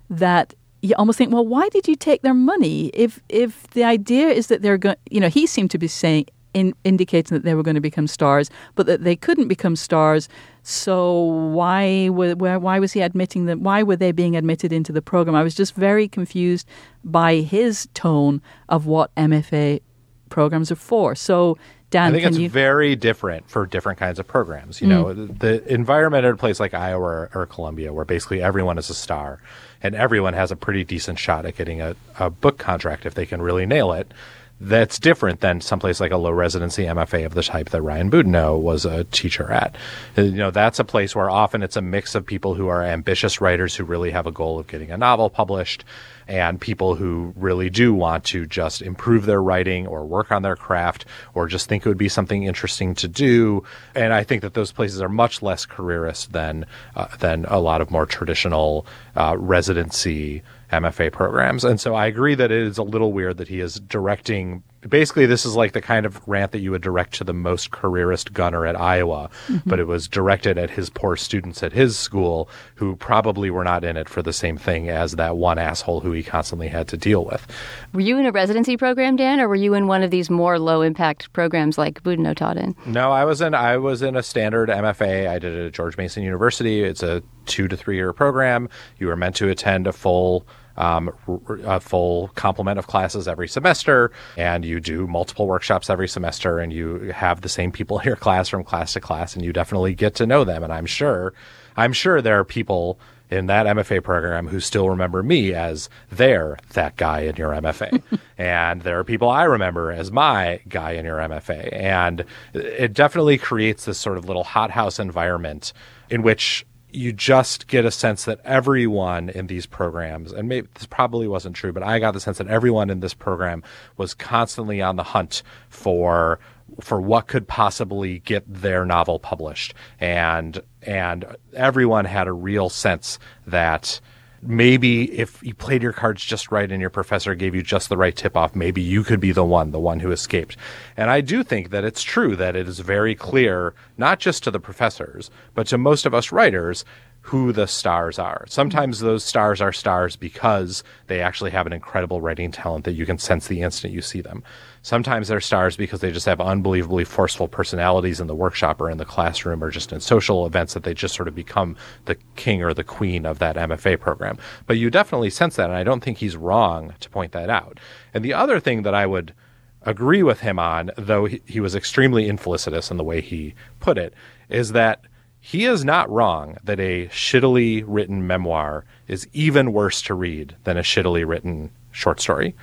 [0.10, 4.28] that you almost think, well, why did you take their money if if the idea
[4.30, 4.96] is that they're going?
[5.10, 6.26] You know, he seemed to be saying.
[6.54, 10.28] In, indicating that they were going to become stars, but that they couldn't become stars.
[10.64, 11.22] So
[11.54, 13.62] why were why was he admitting them?
[13.62, 15.36] Why were they being admitted into the program?
[15.36, 16.68] I was just very confused
[17.04, 19.82] by his tone of what MFA
[20.30, 21.14] programs are for.
[21.14, 21.58] So
[21.90, 22.50] Dan, I think it's you?
[22.50, 24.82] very different for different kinds of programs.
[24.82, 24.90] You Mm.
[24.90, 28.90] know, the environment at a place like Iowa or, or Columbia, where basically everyone is
[28.90, 29.40] a star
[29.82, 33.26] and everyone has a pretty decent shot at getting a, a book contract if they
[33.26, 34.12] can really nail it.
[34.60, 38.60] That's different than someplace like a low residency MFA of the type that Ryan Boudinot
[38.60, 39.76] was a teacher at.
[40.18, 42.82] Uh, You know, that's a place where often it's a mix of people who are
[42.82, 45.84] ambitious writers who really have a goal of getting a novel published
[46.28, 50.56] and people who really do want to just improve their writing or work on their
[50.56, 51.06] craft
[51.36, 53.64] or just think it would be something interesting to do.
[53.94, 57.80] And I think that those places are much less careerist than uh, than a lot
[57.80, 60.42] of more traditional uh, residency
[60.72, 61.64] MFA programs.
[61.64, 64.64] And so I agree that it is a little weird that he is directing.
[64.88, 67.72] Basically, this is like the kind of rant that you would direct to the most
[67.72, 69.62] careerist gunner at Iowa, Mhm.
[69.66, 73.84] but it was directed at his poor students at his school who probably were not
[73.84, 76.98] in it for the same thing as that one asshole who he constantly had to
[76.98, 77.46] deal with.
[77.94, 80.60] Were you in a residency program, Dan, or were you in one of these more
[80.60, 82.76] low impact programs like Boudinot taught in?
[82.86, 85.28] No, I was in I was in a standard MFA.
[85.28, 86.84] I did it at George Mason University.
[86.84, 88.70] It's a two to three year program.
[89.00, 90.46] You were meant to attend a full
[90.78, 96.08] um, r- a full complement of classes every semester, and you do multiple workshops every
[96.08, 99.44] semester, and you have the same people in your class from class to class, and
[99.44, 100.64] you definitely get to know them.
[100.64, 101.34] And I'm sure,
[101.76, 103.00] I'm sure there are people
[103.30, 108.02] in that MFA program who still remember me as their that guy in your MFA.
[108.38, 111.74] and there are people I remember as my guy in your MFA.
[111.74, 112.24] And
[112.54, 115.74] it definitely creates this sort of little hothouse environment
[116.10, 120.86] in which you just get a sense that everyone in these programs, and maybe this
[120.86, 123.64] probably wasn't true, but I got the sense that everyone in this program
[123.98, 126.40] was constantly on the hunt for
[126.82, 133.20] for what could possibly get their novel published, and and everyone had a real sense
[133.46, 134.00] that
[134.48, 137.98] maybe if you played your cards just right and your professor gave you just the
[137.98, 140.58] right tip off, maybe you could be the one, the one who escaped.
[140.96, 144.52] And I do think that it's true that it is very clear, not just to
[144.52, 146.86] the professors, but to most of us writers,
[147.28, 148.46] who the stars are.
[148.48, 153.06] Sometimes those stars are stars because they actually have an incredible writing talent that you
[153.06, 154.42] can sense the instant you see them.
[154.82, 158.98] Sometimes they're stars because they just have unbelievably forceful personalities in the workshop or in
[158.98, 161.76] the classroom or just in social events that they just sort of become
[162.06, 164.38] the king or the queen of that MFA program.
[164.66, 167.78] But you definitely sense that, and I don't think he's wrong to point that out.
[168.14, 169.34] And the other thing that I would
[169.82, 173.98] agree with him on, though he, he was extremely infelicitous in the way he put
[173.98, 174.14] it,
[174.48, 175.02] is that
[175.48, 180.76] he is not wrong that a shittily written memoir is even worse to read than
[180.76, 182.54] a shittily written short story,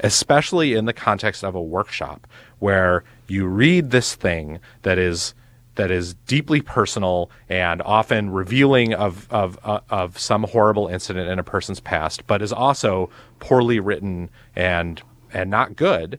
[0.00, 2.26] especially in the context of a workshop
[2.58, 5.32] where you read this thing that is
[5.76, 11.38] that is deeply personal and often revealing of of uh, of some horrible incident in
[11.38, 15.00] a person's past, but is also poorly written and
[15.32, 16.18] and not good.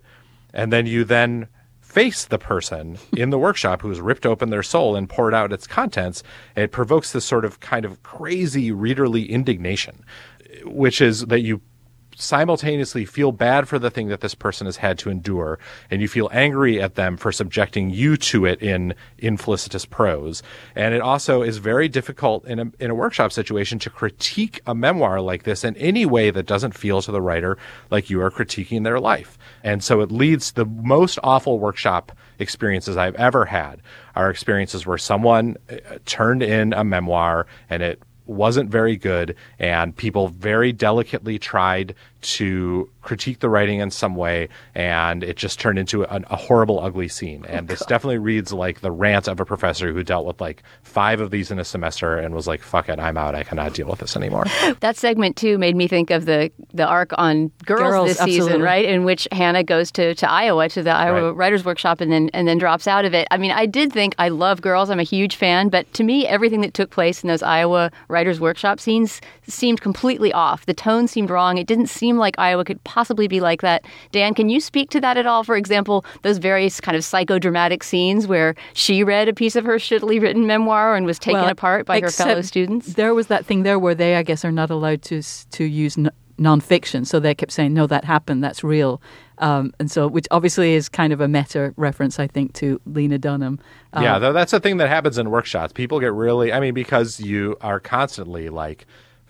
[0.56, 1.50] And then you then
[1.96, 5.66] face the person in the workshop who's ripped open their soul and poured out its
[5.66, 6.24] contents,
[6.58, 10.04] it provokes this sort of kind of crazy readerly indignation,
[10.66, 11.62] which is that you
[12.16, 15.60] simultaneously feel bad for the thing that this person has had to endure
[15.92, 20.42] and you feel angry at them for subjecting you to it in infelicitous prose.
[20.76, 24.74] And it also is very difficult in a, in a workshop situation to critique a
[24.74, 27.58] memoir like this in any way that doesn't feel to the writer
[27.92, 29.38] like you are critiquing their life.
[29.64, 33.82] And so it leads the most awful workshop experiences I've ever had
[34.16, 39.96] are experiences where someone uh, turned in a memoir and it wasn't very good and
[39.96, 41.96] people very delicately tried
[42.26, 46.80] to critique the writing in some way and it just turned into a, a horrible
[46.80, 50.26] ugly scene oh, and this definitely reads like the rant of a professor who dealt
[50.26, 53.36] with like five of these in a semester and was like fuck it i'm out
[53.36, 54.46] i cannot deal with this anymore
[54.80, 58.62] That segment too made me think of the the arc on girls, Girls, this season,
[58.62, 58.86] right?
[58.86, 61.38] In which Hannah goes to, to Iowa to the Iowa Right.
[61.38, 63.28] Writers Workshop and then and then drops out of it.
[63.32, 64.90] I mean, I did think I love girls.
[64.90, 68.40] I'm a huge fan, but to me, everything that took place in those Iowa Writers
[68.40, 70.66] Workshop scenes seemed completely off.
[70.66, 71.58] The tone seemed wrong.
[71.58, 73.86] It didn't seem like Iowa could possibly be like that.
[74.12, 75.44] Dan, can you speak to that at all?
[75.44, 79.76] For example, those various kind of psychodramatic scenes where she read a piece of her
[79.76, 82.94] shittily written memoir and was taken Well, apart by her fellow students.
[82.94, 85.98] There was that thing there where they, I guess, are not allowed to to use
[85.98, 88.44] n- nonfiction, so they kept saying, "No, that happened.
[88.44, 89.02] That's real,"
[89.38, 93.18] um, and so which obviously is kind of a meta reference, I think, to Lena
[93.18, 93.60] Dunham.
[93.94, 95.74] Um, yeah, that's the thing that happens in workshops.
[95.74, 98.86] People get really, I mean, because you are constantly like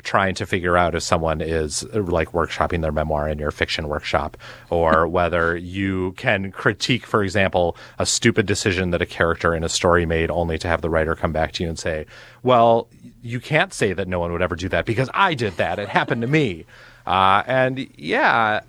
[0.06, 4.38] trying to figure out if someone is like workshopping their memoir in your fiction workshop
[4.70, 9.70] or whether you can critique, for example, a stupid decision that a character in a
[9.70, 12.06] story made only to have the writer come back to you and say,
[12.44, 12.88] well,
[13.22, 15.80] you can't say that no one would ever do that because I did that.
[15.80, 16.66] It happened to me.
[17.06, 18.62] Uh, and yeah,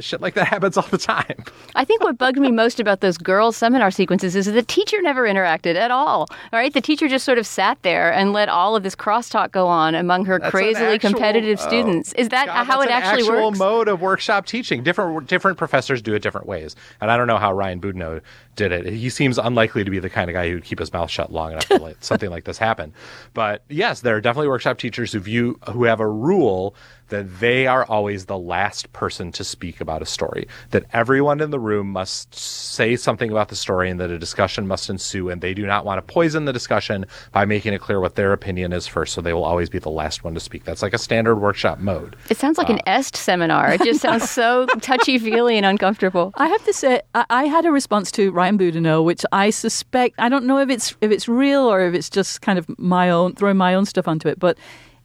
[0.00, 1.44] shit like that happens all the time.
[1.74, 5.00] I think what bugged me most about those girls' seminar sequences is that the teacher
[5.02, 6.28] never interacted at all.
[6.52, 9.52] All right, the teacher just sort of sat there and let all of this crosstalk
[9.52, 12.12] go on among her That's crazily actual- competitive oh, students.
[12.14, 13.58] Is that God, how it actually actual works?
[13.58, 14.82] mode of workshop teaching.
[14.82, 18.22] Different different professors do it different ways, and I don't know how Ryan Boudinot
[18.56, 18.86] did it.
[18.86, 21.32] He seems unlikely to be the kind of guy who would keep his mouth shut
[21.32, 22.92] long enough to let something like this happen.
[23.34, 26.74] But yes, there are definitely workshop teachers who view who have a rule
[27.12, 30.48] that they are always the last person to speak about a story.
[30.70, 34.66] That everyone in the room must say something about the story, and that a discussion
[34.66, 35.28] must ensue.
[35.28, 38.32] And they do not want to poison the discussion by making it clear what their
[38.32, 39.12] opinion is first.
[39.12, 40.64] So they will always be the last one to speak.
[40.64, 42.16] That's like a standard workshop mode.
[42.30, 43.74] It sounds like an uh, EST seminar.
[43.74, 46.32] It just sounds so touchy feely and uncomfortable.
[46.36, 50.14] I have to say, I, I had a response to Ryan Boudinot, which I suspect
[50.18, 53.10] I don't know if it's if it's real or if it's just kind of my
[53.10, 54.56] own throwing my own stuff onto it, but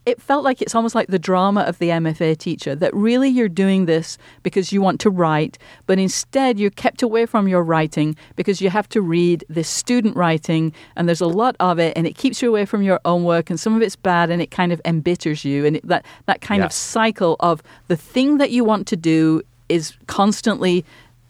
[0.08, 3.49] it felt like it's almost like the drama of the MFA teacher that really you're
[3.49, 8.16] doing this because you want to write, but instead you're kept away from your writing
[8.38, 12.08] because you have to read this student writing and there's a lot of it and
[12.08, 14.49] it keeps you away from your own work and some of it's bad and it
[14.49, 18.49] kind of embitters you and it, that that kind of cycle of the thing that
[18.49, 20.86] you want to do is constantly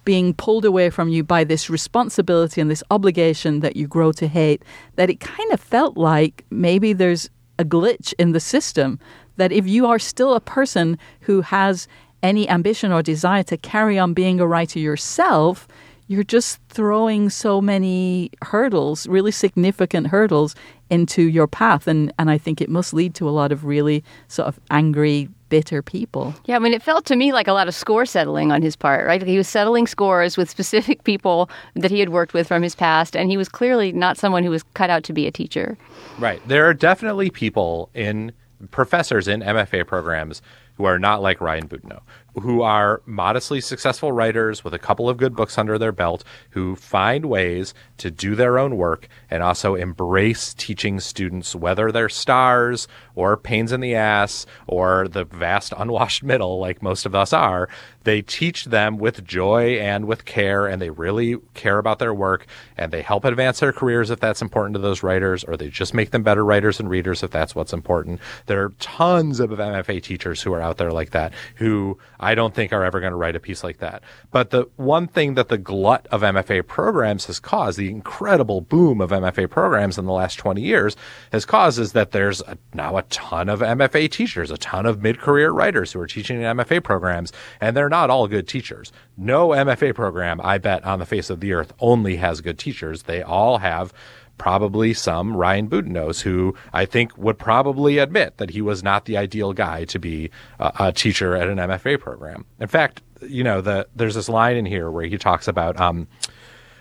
[0.07, 4.25] being pulled away from you by this responsibility and this obligation that you grow to
[4.25, 4.63] hate,
[4.95, 7.29] that it kind of felt like maybe there's
[7.59, 8.99] a glitch in the system.
[9.37, 11.87] That if you are still a person who has
[12.23, 15.67] any ambition or desire to carry on being a writer yourself,
[16.07, 20.55] you're just throwing so many hurdles, really significant hurdles,
[20.89, 21.87] into your path.
[21.87, 25.29] And, and I think it must lead to a lot of really sort of angry,
[25.49, 26.35] bitter people.
[26.45, 28.75] Yeah, I mean, it felt to me like a lot of score settling on his
[28.75, 29.21] part, right?
[29.21, 33.15] He was settling scores with specific people that he had worked with from his past,
[33.15, 35.77] and he was clearly not someone who was cut out to be a teacher.
[36.19, 36.41] Right.
[36.47, 38.31] There are definitely people in
[38.71, 40.41] professors in MFA programs
[40.75, 42.01] who are not like Ryan Boudinot,
[42.41, 46.75] who are modestly successful writers with a couple of good books under their belt, who
[46.75, 52.87] find ways to do their own work and also embrace teaching students, whether they're stars
[53.15, 57.69] or pains in the ass or the vast unwashed middle, like most of us are.
[58.03, 62.45] They teach them with joy and with care, and they really care about their work,
[62.77, 65.93] and they help advance their careers if that's important to those writers, or they just
[65.93, 68.21] make them better writers and readers if that's what's important.
[68.45, 71.97] There are tons of MFA teachers who are out there like that who
[72.35, 74.03] don't think are ever going to write a piece like that.
[74.31, 79.01] But the one thing that the glut of MFA programs has caused, the incredible boom
[79.01, 80.95] of MFA programs in the last 20 years,
[81.31, 85.01] has caused is that there's a, now a ton of MFA teachers, a ton of
[85.01, 88.91] mid career writers who are teaching in MFA programs, and they're not all good teachers.
[89.17, 93.03] No MFA program, I bet, on the face of the earth only has good teachers.
[93.03, 93.93] They all have
[94.37, 99.17] probably some Ryan Boudinot's who I think would probably admit that he was not the
[99.17, 100.29] ideal guy to be
[100.59, 102.45] a, a teacher at an MFA program.
[102.59, 106.07] In fact, you know, the there's this line in here where he talks about um,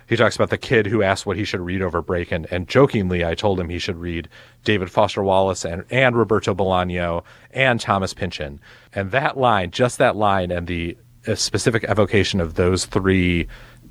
[0.06, 2.68] he talks about the kid who asked what he should read over break, and, and
[2.68, 4.28] jokingly, I told him he should read
[4.64, 8.60] David Foster Wallace and, and Roberto Bolaño and Thomas Pynchon.
[8.92, 10.96] And that line, just that line, and the
[11.26, 13.48] uh, specific evocation of those three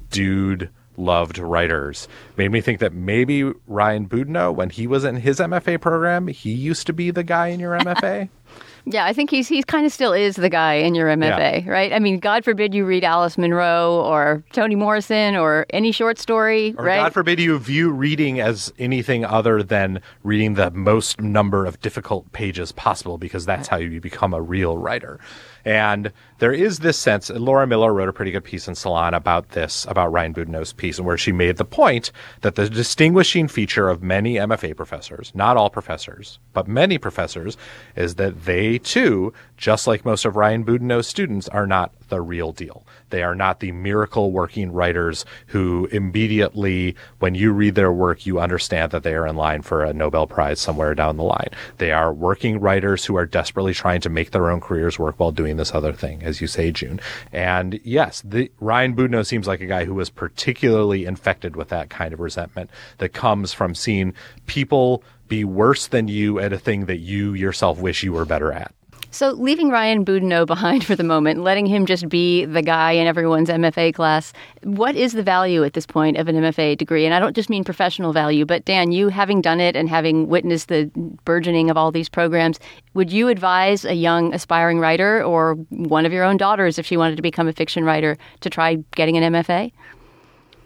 [0.09, 5.39] dude loved writers made me think that maybe Ryan Boudinot, when he was in his
[5.39, 8.29] MFA program, he used to be the guy in your MFA.
[8.85, 11.91] Yeah, I think he's he's kind of still is the guy in your MFA, right?
[11.91, 16.75] I mean, God forbid you read Alice Munro or Toni Morrison or any short story,
[16.77, 16.97] Or right?
[16.97, 22.31] God forbid you view reading as anything other than reading the most number of difficult
[22.31, 25.19] pages possible because that's how you become a real writer.
[25.65, 29.49] And there is this sense, Laura Miller wrote a pretty good piece in Salon about
[29.49, 32.11] this, about Ryan Boudinot's piece, and where she made the point
[32.41, 37.57] that the distinguishing feature of many MFA professors, not all professors, but many professors,
[37.95, 42.51] is that they too, just like most of Ryan Boudinot's students, are not the real
[42.51, 42.85] deal.
[43.09, 48.39] They are not the miracle working writers who immediately, when you read their work, you
[48.39, 51.49] understand that they are in line for a Nobel Prize somewhere down the line.
[51.77, 55.31] They are working writers who are desperately trying to make their own careers work while
[55.31, 56.99] doing this other thing, as you say, June.
[57.31, 61.89] And yes, the, Ryan Boudinot seems like a guy who was particularly infected with that
[61.89, 64.13] kind of resentment that comes from seeing
[64.45, 68.51] people be worse than you at a thing that you yourself wish you were better
[68.51, 68.73] at.
[69.15, 73.07] So, leaving Ryan Boudinot behind for the moment, letting him just be the guy in
[73.07, 77.05] everyone's MFA class, what is the value at this point of an MFA degree?
[77.05, 80.27] And I don't just mean professional value, but Dan, you having done it and having
[80.27, 80.91] witnessed the
[81.23, 82.59] burgeoning of all these programs,
[82.93, 86.97] would you advise a young aspiring writer or one of your own daughters, if she
[86.97, 89.71] wanted to become a fiction writer, to try getting an MFA?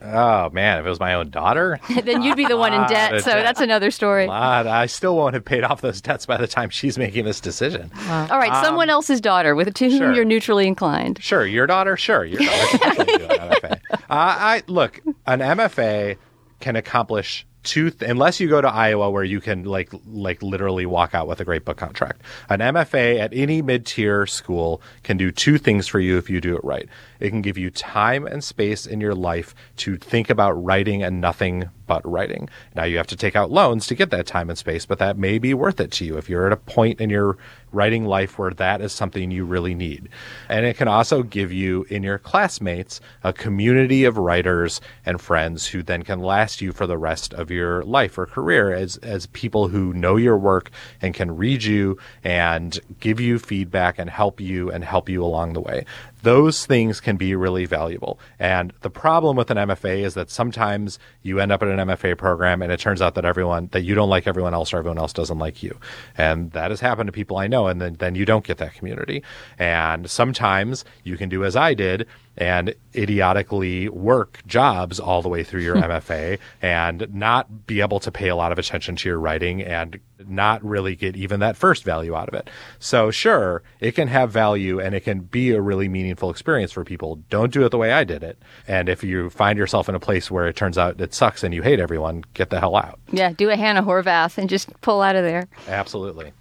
[0.01, 3.23] Oh man, if it was my own daughter, then you'd be the one in debt.
[3.23, 4.27] So that's another story.
[4.27, 7.39] lot, I still won't have paid off those debts by the time she's making this
[7.41, 7.91] decision.
[8.07, 10.13] All right, someone else's daughter with to whom sure.
[10.13, 11.21] you're neutrally inclined.
[11.21, 11.97] Sure, your daughter.
[11.97, 13.03] Sure, your daughter.
[13.03, 13.79] do an MFA.
[13.91, 16.17] Uh, I look, an MFA
[16.59, 17.91] can accomplish two.
[17.91, 21.39] Th- unless you go to Iowa, where you can like like literally walk out with
[21.39, 22.22] a great book contract.
[22.49, 26.41] An MFA at any mid tier school can do two things for you if you
[26.41, 26.88] do it right.
[27.20, 31.22] It can give you time and space in your life to think about writing and
[31.22, 31.70] nothing
[32.05, 32.49] writing.
[32.75, 35.17] Now you have to take out loans to get that time and space, but that
[35.17, 37.37] may be worth it to you if you're at a point in your
[37.71, 40.09] writing life where that is something you really need.
[40.47, 45.67] And it can also give you in your classmates a community of writers and friends
[45.67, 49.27] who then can last you for the rest of your life or career as as
[49.27, 50.71] people who know your work
[51.01, 55.53] and can read you and give you feedback and help you and help you along
[55.53, 55.85] the way.
[56.22, 58.20] Those things can be really valuable.
[58.39, 62.17] And the problem with an MFA is that sometimes you end up in an MFA
[62.17, 64.97] program and it turns out that everyone that you don't like everyone else or everyone
[64.97, 65.78] else doesn't like you.
[66.17, 68.74] And that has happened to people I know and then, then you don't get that
[68.74, 69.24] community.
[69.57, 72.07] And sometimes you can do as I did
[72.39, 78.11] and idiotically work jobs all the way through your MFA and not be able to
[78.11, 81.83] pay a lot of attention to your writing and not really get even that first
[81.83, 82.49] value out of it.
[82.79, 86.83] So sure, it can have value and it can be a really meaningful experience for
[86.83, 87.19] people.
[87.29, 88.37] Don't do it the way I did it.
[88.67, 91.53] And if you find yourself in a place where it turns out it sucks and
[91.53, 92.99] you hate everyone, get the hell out.
[93.11, 95.47] Yeah, do a Hannah Horvath and just pull out of there.
[95.67, 96.31] Absolutely.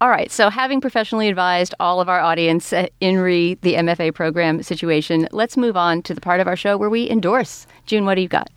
[0.00, 4.14] All right, so having professionally advised all of our audience uh, in re the MFA
[4.14, 7.66] program situation, let's move on to the part of our show where we endorse.
[7.84, 8.48] June, what do you got?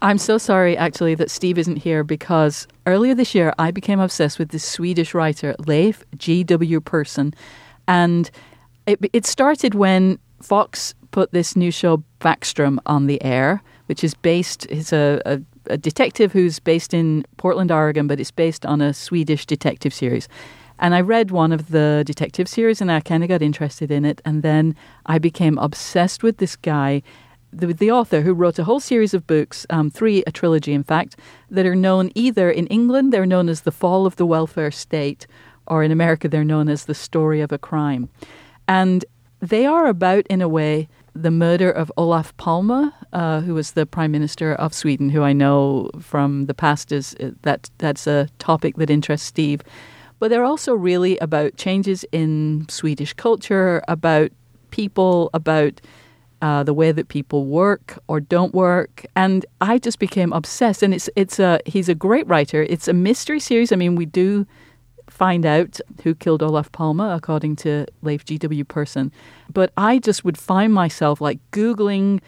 [0.00, 4.38] I'm so sorry, actually, that Steve isn't here because earlier this year I became obsessed
[4.38, 6.80] with this Swedish writer, Leif G.W.
[6.80, 7.34] Persson.
[7.86, 8.30] And
[8.86, 14.14] it, it started when Fox put this new show, Backstrom, on the air, which is
[14.14, 18.80] based, it's a, a, a detective who's based in Portland, Oregon, but it's based on
[18.80, 20.28] a Swedish detective series.
[20.78, 24.04] And I read one of the detective series and I kind of got interested in
[24.04, 24.20] it.
[24.24, 24.76] And then
[25.06, 27.02] I became obsessed with this guy,
[27.52, 30.84] the, the author who wrote a whole series of books, um, three, a trilogy in
[30.84, 31.16] fact,
[31.50, 35.26] that are known either in England, they're known as The Fall of the Welfare State,
[35.66, 38.08] or in America, they're known as The Story of a Crime.
[38.66, 39.04] And
[39.40, 43.86] they are about, in a way, the murder of Olof Palme, uh, who was the
[43.86, 48.28] Prime Minister of Sweden, who I know from the past is uh, that that's a
[48.38, 49.62] topic that interests Steve.
[50.18, 54.32] But they're also really about changes in Swedish culture, about
[54.70, 55.80] people, about
[56.40, 60.82] uh, the way that people work or don't work, and I just became obsessed.
[60.82, 62.62] And it's it's a he's a great writer.
[62.62, 63.72] It's a mystery series.
[63.72, 64.46] I mean, we do
[65.10, 68.64] find out who killed Olof Palme, according to Leif G.W.
[68.64, 69.10] Persson.
[69.52, 72.20] But I just would find myself like Googling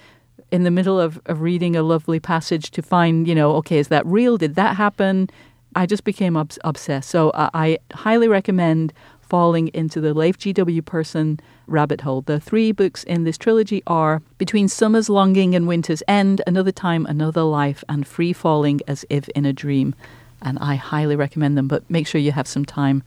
[0.50, 3.88] in the middle of, of reading a lovely passage to find, you know, okay, is
[3.88, 4.36] that real?
[4.36, 5.30] Did that happen?
[5.74, 7.10] I just became obs- obsessed.
[7.10, 10.82] So uh, I highly recommend falling into the Leif G.W.
[10.82, 12.22] Persson rabbit hole.
[12.22, 17.06] The three books in this trilogy are Between Summer's Longing and Winter's End, Another Time,
[17.06, 19.94] Another Life, and Free Falling as If in a Dream.
[20.42, 23.04] And I highly recommend them, but make sure you have some time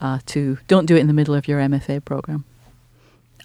[0.00, 2.44] uh, to, don't do it in the middle of your MFA program.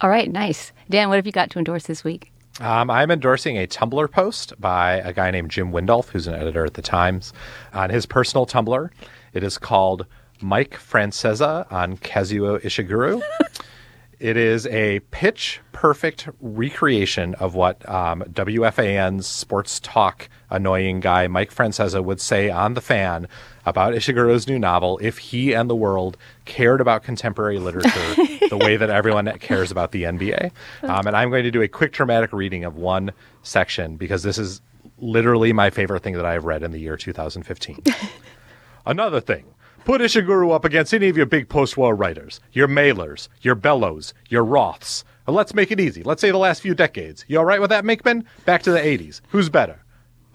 [0.01, 0.73] All right, nice.
[0.89, 2.31] Dan, what have you got to endorse this week?
[2.59, 6.65] Um, I'm endorsing a Tumblr post by a guy named Jim Windolf, who's an editor
[6.65, 7.31] at the Times,
[7.71, 8.89] on his personal Tumblr.
[9.33, 10.07] It is called
[10.41, 13.21] Mike Francesa on Kazuo Ishiguro.
[14.19, 21.53] it is a pitch perfect recreation of what um, WFAN's sports talk annoying guy Mike
[21.53, 23.27] Francesa would say on the fan
[23.65, 28.15] about Ishiguro's new novel if he and the world cared about contemporary literature
[28.49, 30.51] the way that everyone cares about the NBA.
[30.83, 33.11] Um, and I'm going to do a quick dramatic reading of one
[33.43, 34.61] section because this is
[34.99, 37.83] literally my favorite thing that I have read in the year 2015.
[38.85, 39.45] Another thing.
[39.85, 44.43] Put Ishiguro up against any of your big post-war writers, your Mailers, your Bellows, your
[44.43, 45.03] Roths.
[45.27, 46.03] Let's make it easy.
[46.03, 47.25] Let's say the last few decades.
[47.27, 48.25] You all right with that, Minkman?
[48.45, 49.21] Back to the 80s.
[49.29, 49.83] Who's better?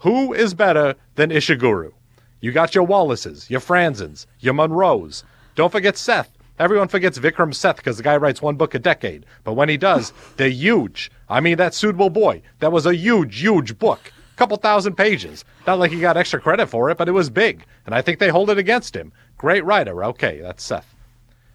[0.03, 1.93] Who is better than Ishiguro?
[2.41, 5.23] You got your Wallaces, your Franzens, your Munros.
[5.55, 6.29] Don't forget Seth.
[6.59, 9.25] Everyone forgets Vikram Seth because the guy writes one book a decade.
[9.45, 11.09] But when he does, they're huge.
[11.29, 14.11] I mean, that Suitable Boy, that was a huge, huge book.
[14.35, 15.45] Couple thousand pages.
[15.65, 17.63] Not like he got extra credit for it, but it was big.
[17.85, 19.13] And I think they hold it against him.
[19.37, 20.03] Great writer.
[20.03, 20.93] Okay, that's Seth.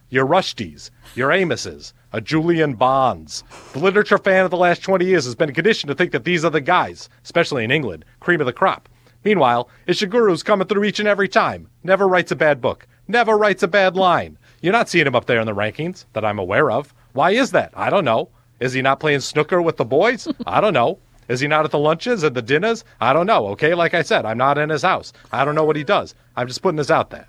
[0.09, 3.45] Your Rushdies, your Amises, a Julian Bonds.
[3.73, 6.45] The literature fan of the last 20 years has been conditioned to think that these
[6.45, 8.89] are the guys, especially in England, cream of the crop.
[9.25, 11.69] Meanwhile, Ishiguro's coming through each and every time.
[11.83, 12.87] Never writes a bad book.
[13.09, 14.39] Never writes a bad line.
[14.61, 16.95] You're not seeing him up there in the rankings that I'm aware of.
[17.13, 17.73] Why is that?
[17.75, 18.31] I don't know.
[18.61, 20.29] Is he not playing snooker with the boys?
[20.47, 20.99] I don't know.
[21.29, 22.85] Is he not at the lunches and the dinners?
[23.01, 23.49] I don't know.
[23.49, 25.13] Okay, like I said, I'm not in his house.
[25.31, 26.15] I don't know what he does.
[26.37, 27.29] I'm just putting this out there.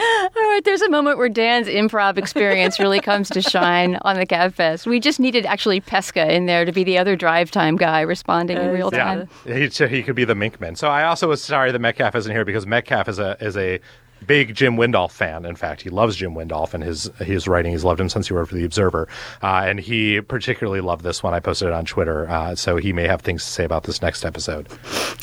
[0.00, 4.24] All right, there's a moment where Dan's improv experience really comes to shine on the
[4.24, 4.86] Gab Fest.
[4.86, 8.58] We just needed actually Pesca in there to be the other drive time guy responding
[8.58, 9.28] in real time.
[9.44, 10.76] Yeah, he, so he could be the Minkman.
[10.76, 13.80] So I also was sorry that Metcalf isn't here because Metcalf is a is a
[14.26, 15.44] big Jim Windolf fan.
[15.44, 17.72] In fact, he loves Jim Windolf and his his writing.
[17.72, 19.08] He's loved him since he wrote for the Observer,
[19.42, 21.34] uh, and he particularly loved this one.
[21.34, 24.02] I posted it on Twitter, uh, so he may have things to say about this
[24.02, 24.68] next episode.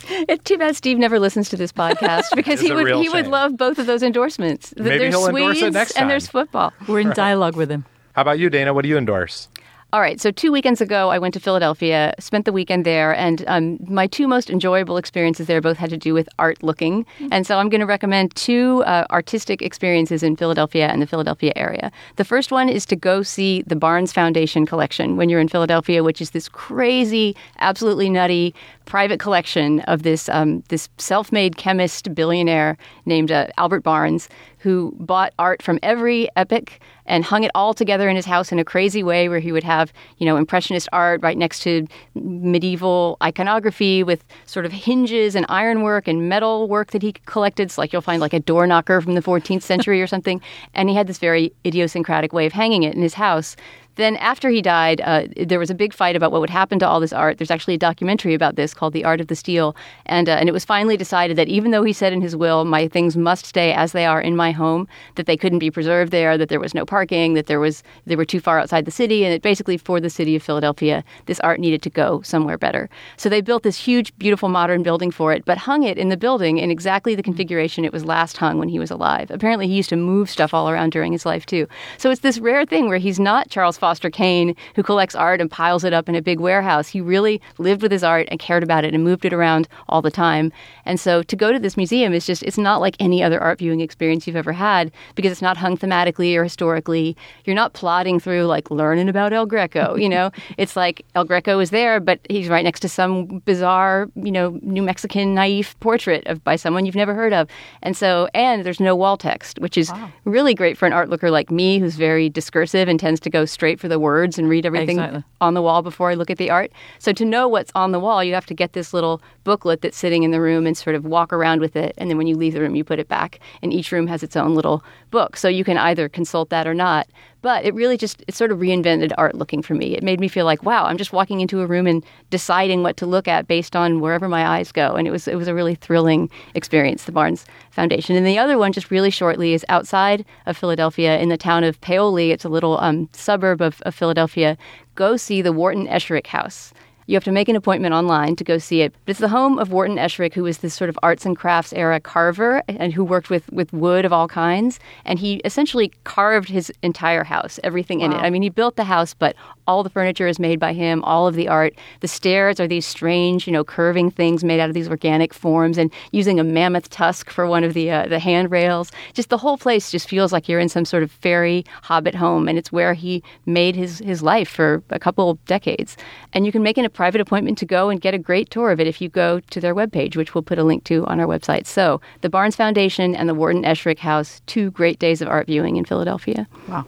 [0.07, 3.27] It's too bad Steve never listens to this podcast because he would real he would
[3.27, 4.73] love both of those endorsements.
[4.77, 6.73] Maybe there's he'll endorse it Swedes next and there's football.
[6.87, 7.85] We're in dialogue with him.
[8.13, 8.73] How about you, Dana?
[8.73, 9.49] What do you endorse?
[9.95, 13.45] All right, so two weekends ago, I went to Philadelphia, spent the weekend there, and
[13.47, 17.05] um, my two most enjoyable experiences there both had to do with art looking.
[17.31, 21.53] And so I'm going to recommend two uh, artistic experiences in Philadelphia and the Philadelphia
[21.55, 21.93] area.
[22.17, 26.03] The first one is to go see the Barnes Foundation collection when you're in Philadelphia,
[26.03, 32.77] which is this crazy, absolutely nutty private collection of this um, this self-made chemist billionaire
[33.05, 34.27] named uh, Albert Barnes,
[34.65, 38.57] who bought art from every epoch and hung it all together in his house in
[38.57, 43.15] a crazy way where he would have, you know, impressionist art right next to medieval
[43.21, 47.69] iconography with sort of hinges and ironwork and metal work that he collected.
[47.69, 50.41] So like you'll find like a door knocker from the 14th century or something.
[50.73, 53.55] And he had this very idiosyncratic way of hanging it in his house.
[53.95, 56.87] Then, after he died, uh, there was a big fight about what would happen to
[56.87, 57.37] all this art.
[57.37, 59.75] There's actually a documentary about this called "The Art of the Steal,"
[60.05, 62.65] and uh, and it was finally decided that even though he said in his will,
[62.65, 66.11] "My things must stay as they are in my home," that they couldn't be preserved
[66.11, 68.91] there, that there was no parking, that there was they were too far outside the
[68.91, 72.57] city, and that basically for the city of Philadelphia, this art needed to go somewhere
[72.57, 72.89] better.
[73.17, 76.17] So they built this huge, beautiful modern building for it, but hung it in the
[76.17, 79.31] building in exactly the configuration it was last hung when he was alive.
[79.31, 81.67] Apparently, he used to move stuff all around during his life too.
[81.97, 85.51] So it's this rare thing where he's not Charles Foster Kane who collects art and
[85.51, 86.87] piles it up in a big warehouse.
[86.87, 90.01] He really lived with his art and cared about it and moved it around all
[90.01, 90.51] the time.
[90.85, 93.59] And so to go to this museum is just it's not like any other art
[93.59, 97.15] viewing experience you've ever had because it's not hung thematically or historically.
[97.43, 100.31] You're not plodding through like learning about El Greco, you know.
[100.57, 104.59] it's like El Greco is there, but he's right next to some bizarre, you know,
[104.63, 107.47] New Mexican naive portrait of by someone you've never heard of.
[107.83, 109.91] And so and there's no wall text, which is
[110.23, 113.45] really great for an art looker like me who's very discursive and tends to go
[113.45, 115.23] straight for the words and read everything Exactly.
[115.41, 116.71] on the wall before I look at the art.
[116.99, 119.97] So to know what's on the wall, you have to get this little booklet that's
[119.97, 121.93] sitting in the room and sort of walk around with it.
[121.97, 123.39] And then when you leave the room, you put it back.
[123.61, 124.83] And each room has its own little
[125.15, 125.37] book.
[125.37, 127.07] So you can either consult that or not.
[127.41, 129.95] But it really just it sort of reinvented art looking for me.
[129.95, 132.97] It made me feel like, wow, I'm just walking into a room and deciding what
[132.97, 134.95] to look at based on wherever my eyes go.
[134.95, 138.17] And it was it was a really thrilling experience, the Barnes Foundation.
[138.17, 141.79] And the other one, just really shortly, is outside of Philadelphia in the town of
[141.79, 142.31] Paoli.
[142.31, 144.57] It's a little um, suburb of, of Philadelphia.
[144.95, 146.73] Go see the Wharton Esherick House.
[147.07, 148.93] You have to make an appointment online to go see it.
[149.05, 151.73] But it's the home of Wharton Esherick, who was this sort of arts and crafts
[151.73, 154.79] era carver and who worked with, with wood of all kinds.
[155.05, 158.17] And he essentially carved his entire house, everything in it.
[158.17, 159.35] I mean, he built the house, but
[159.67, 161.75] all the furniture is made by him, all of the art.
[161.99, 165.77] The stairs are these strange, you know, curving things made out of these organic forms
[165.77, 168.91] and using a mammoth tusk for one of the, uh, the handrails.
[169.13, 172.47] Just the whole place just feels like you're in some sort of fairy hobbit home.
[172.47, 175.97] And it's where he made his, his life for a couple decades.
[176.33, 178.79] And you can make an private appointment to go and get a great tour of
[178.79, 181.27] it if you go to their webpage, which we'll put a link to on our
[181.27, 181.65] website.
[181.65, 185.75] So, the Barnes Foundation and the Wharton Esherick House, two great days of art viewing
[185.75, 186.47] in Philadelphia.
[186.67, 186.85] Wow.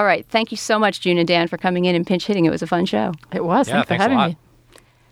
[0.00, 0.24] All right.
[0.30, 2.46] Thank you so much, June and Dan, for coming in and pinch hitting.
[2.46, 3.12] It was a fun show.
[3.34, 3.68] It was.
[3.68, 4.30] Yeah, Thanks for thanks a having lot.
[4.30, 4.36] me.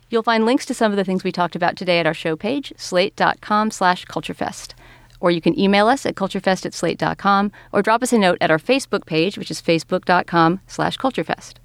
[0.09, 2.35] You'll find links to some of the things we talked about today at our show
[2.35, 4.73] page, slate.com slash culturefest.
[5.19, 8.49] Or you can email us at culturefest at slate.com or drop us a note at
[8.49, 11.57] our Facebook page, which is facebook.com slash culturefest.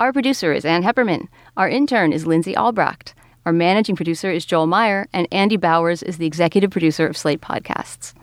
[0.00, 1.28] Our producer is Ann Heppermann.
[1.58, 3.12] Our intern is Lindsay Albrecht.
[3.44, 7.42] Our managing producer is Joel Meyer, and Andy Bowers is the executive producer of Slate
[7.42, 8.14] Podcasts.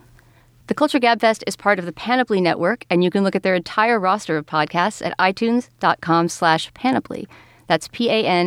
[0.72, 3.56] The Culture Gabfest is part of the Panoply Network, and you can look at their
[3.56, 7.28] entire roster of podcasts at itunes.com slash panoply.
[7.68, 8.42] That's P-A-N-O-P-L-Y.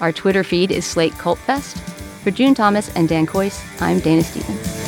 [0.00, 1.76] Our Twitter feed is Slate Cult Fest.
[2.24, 4.80] For June Thomas and Dan Kois, I'm Dana Stevens.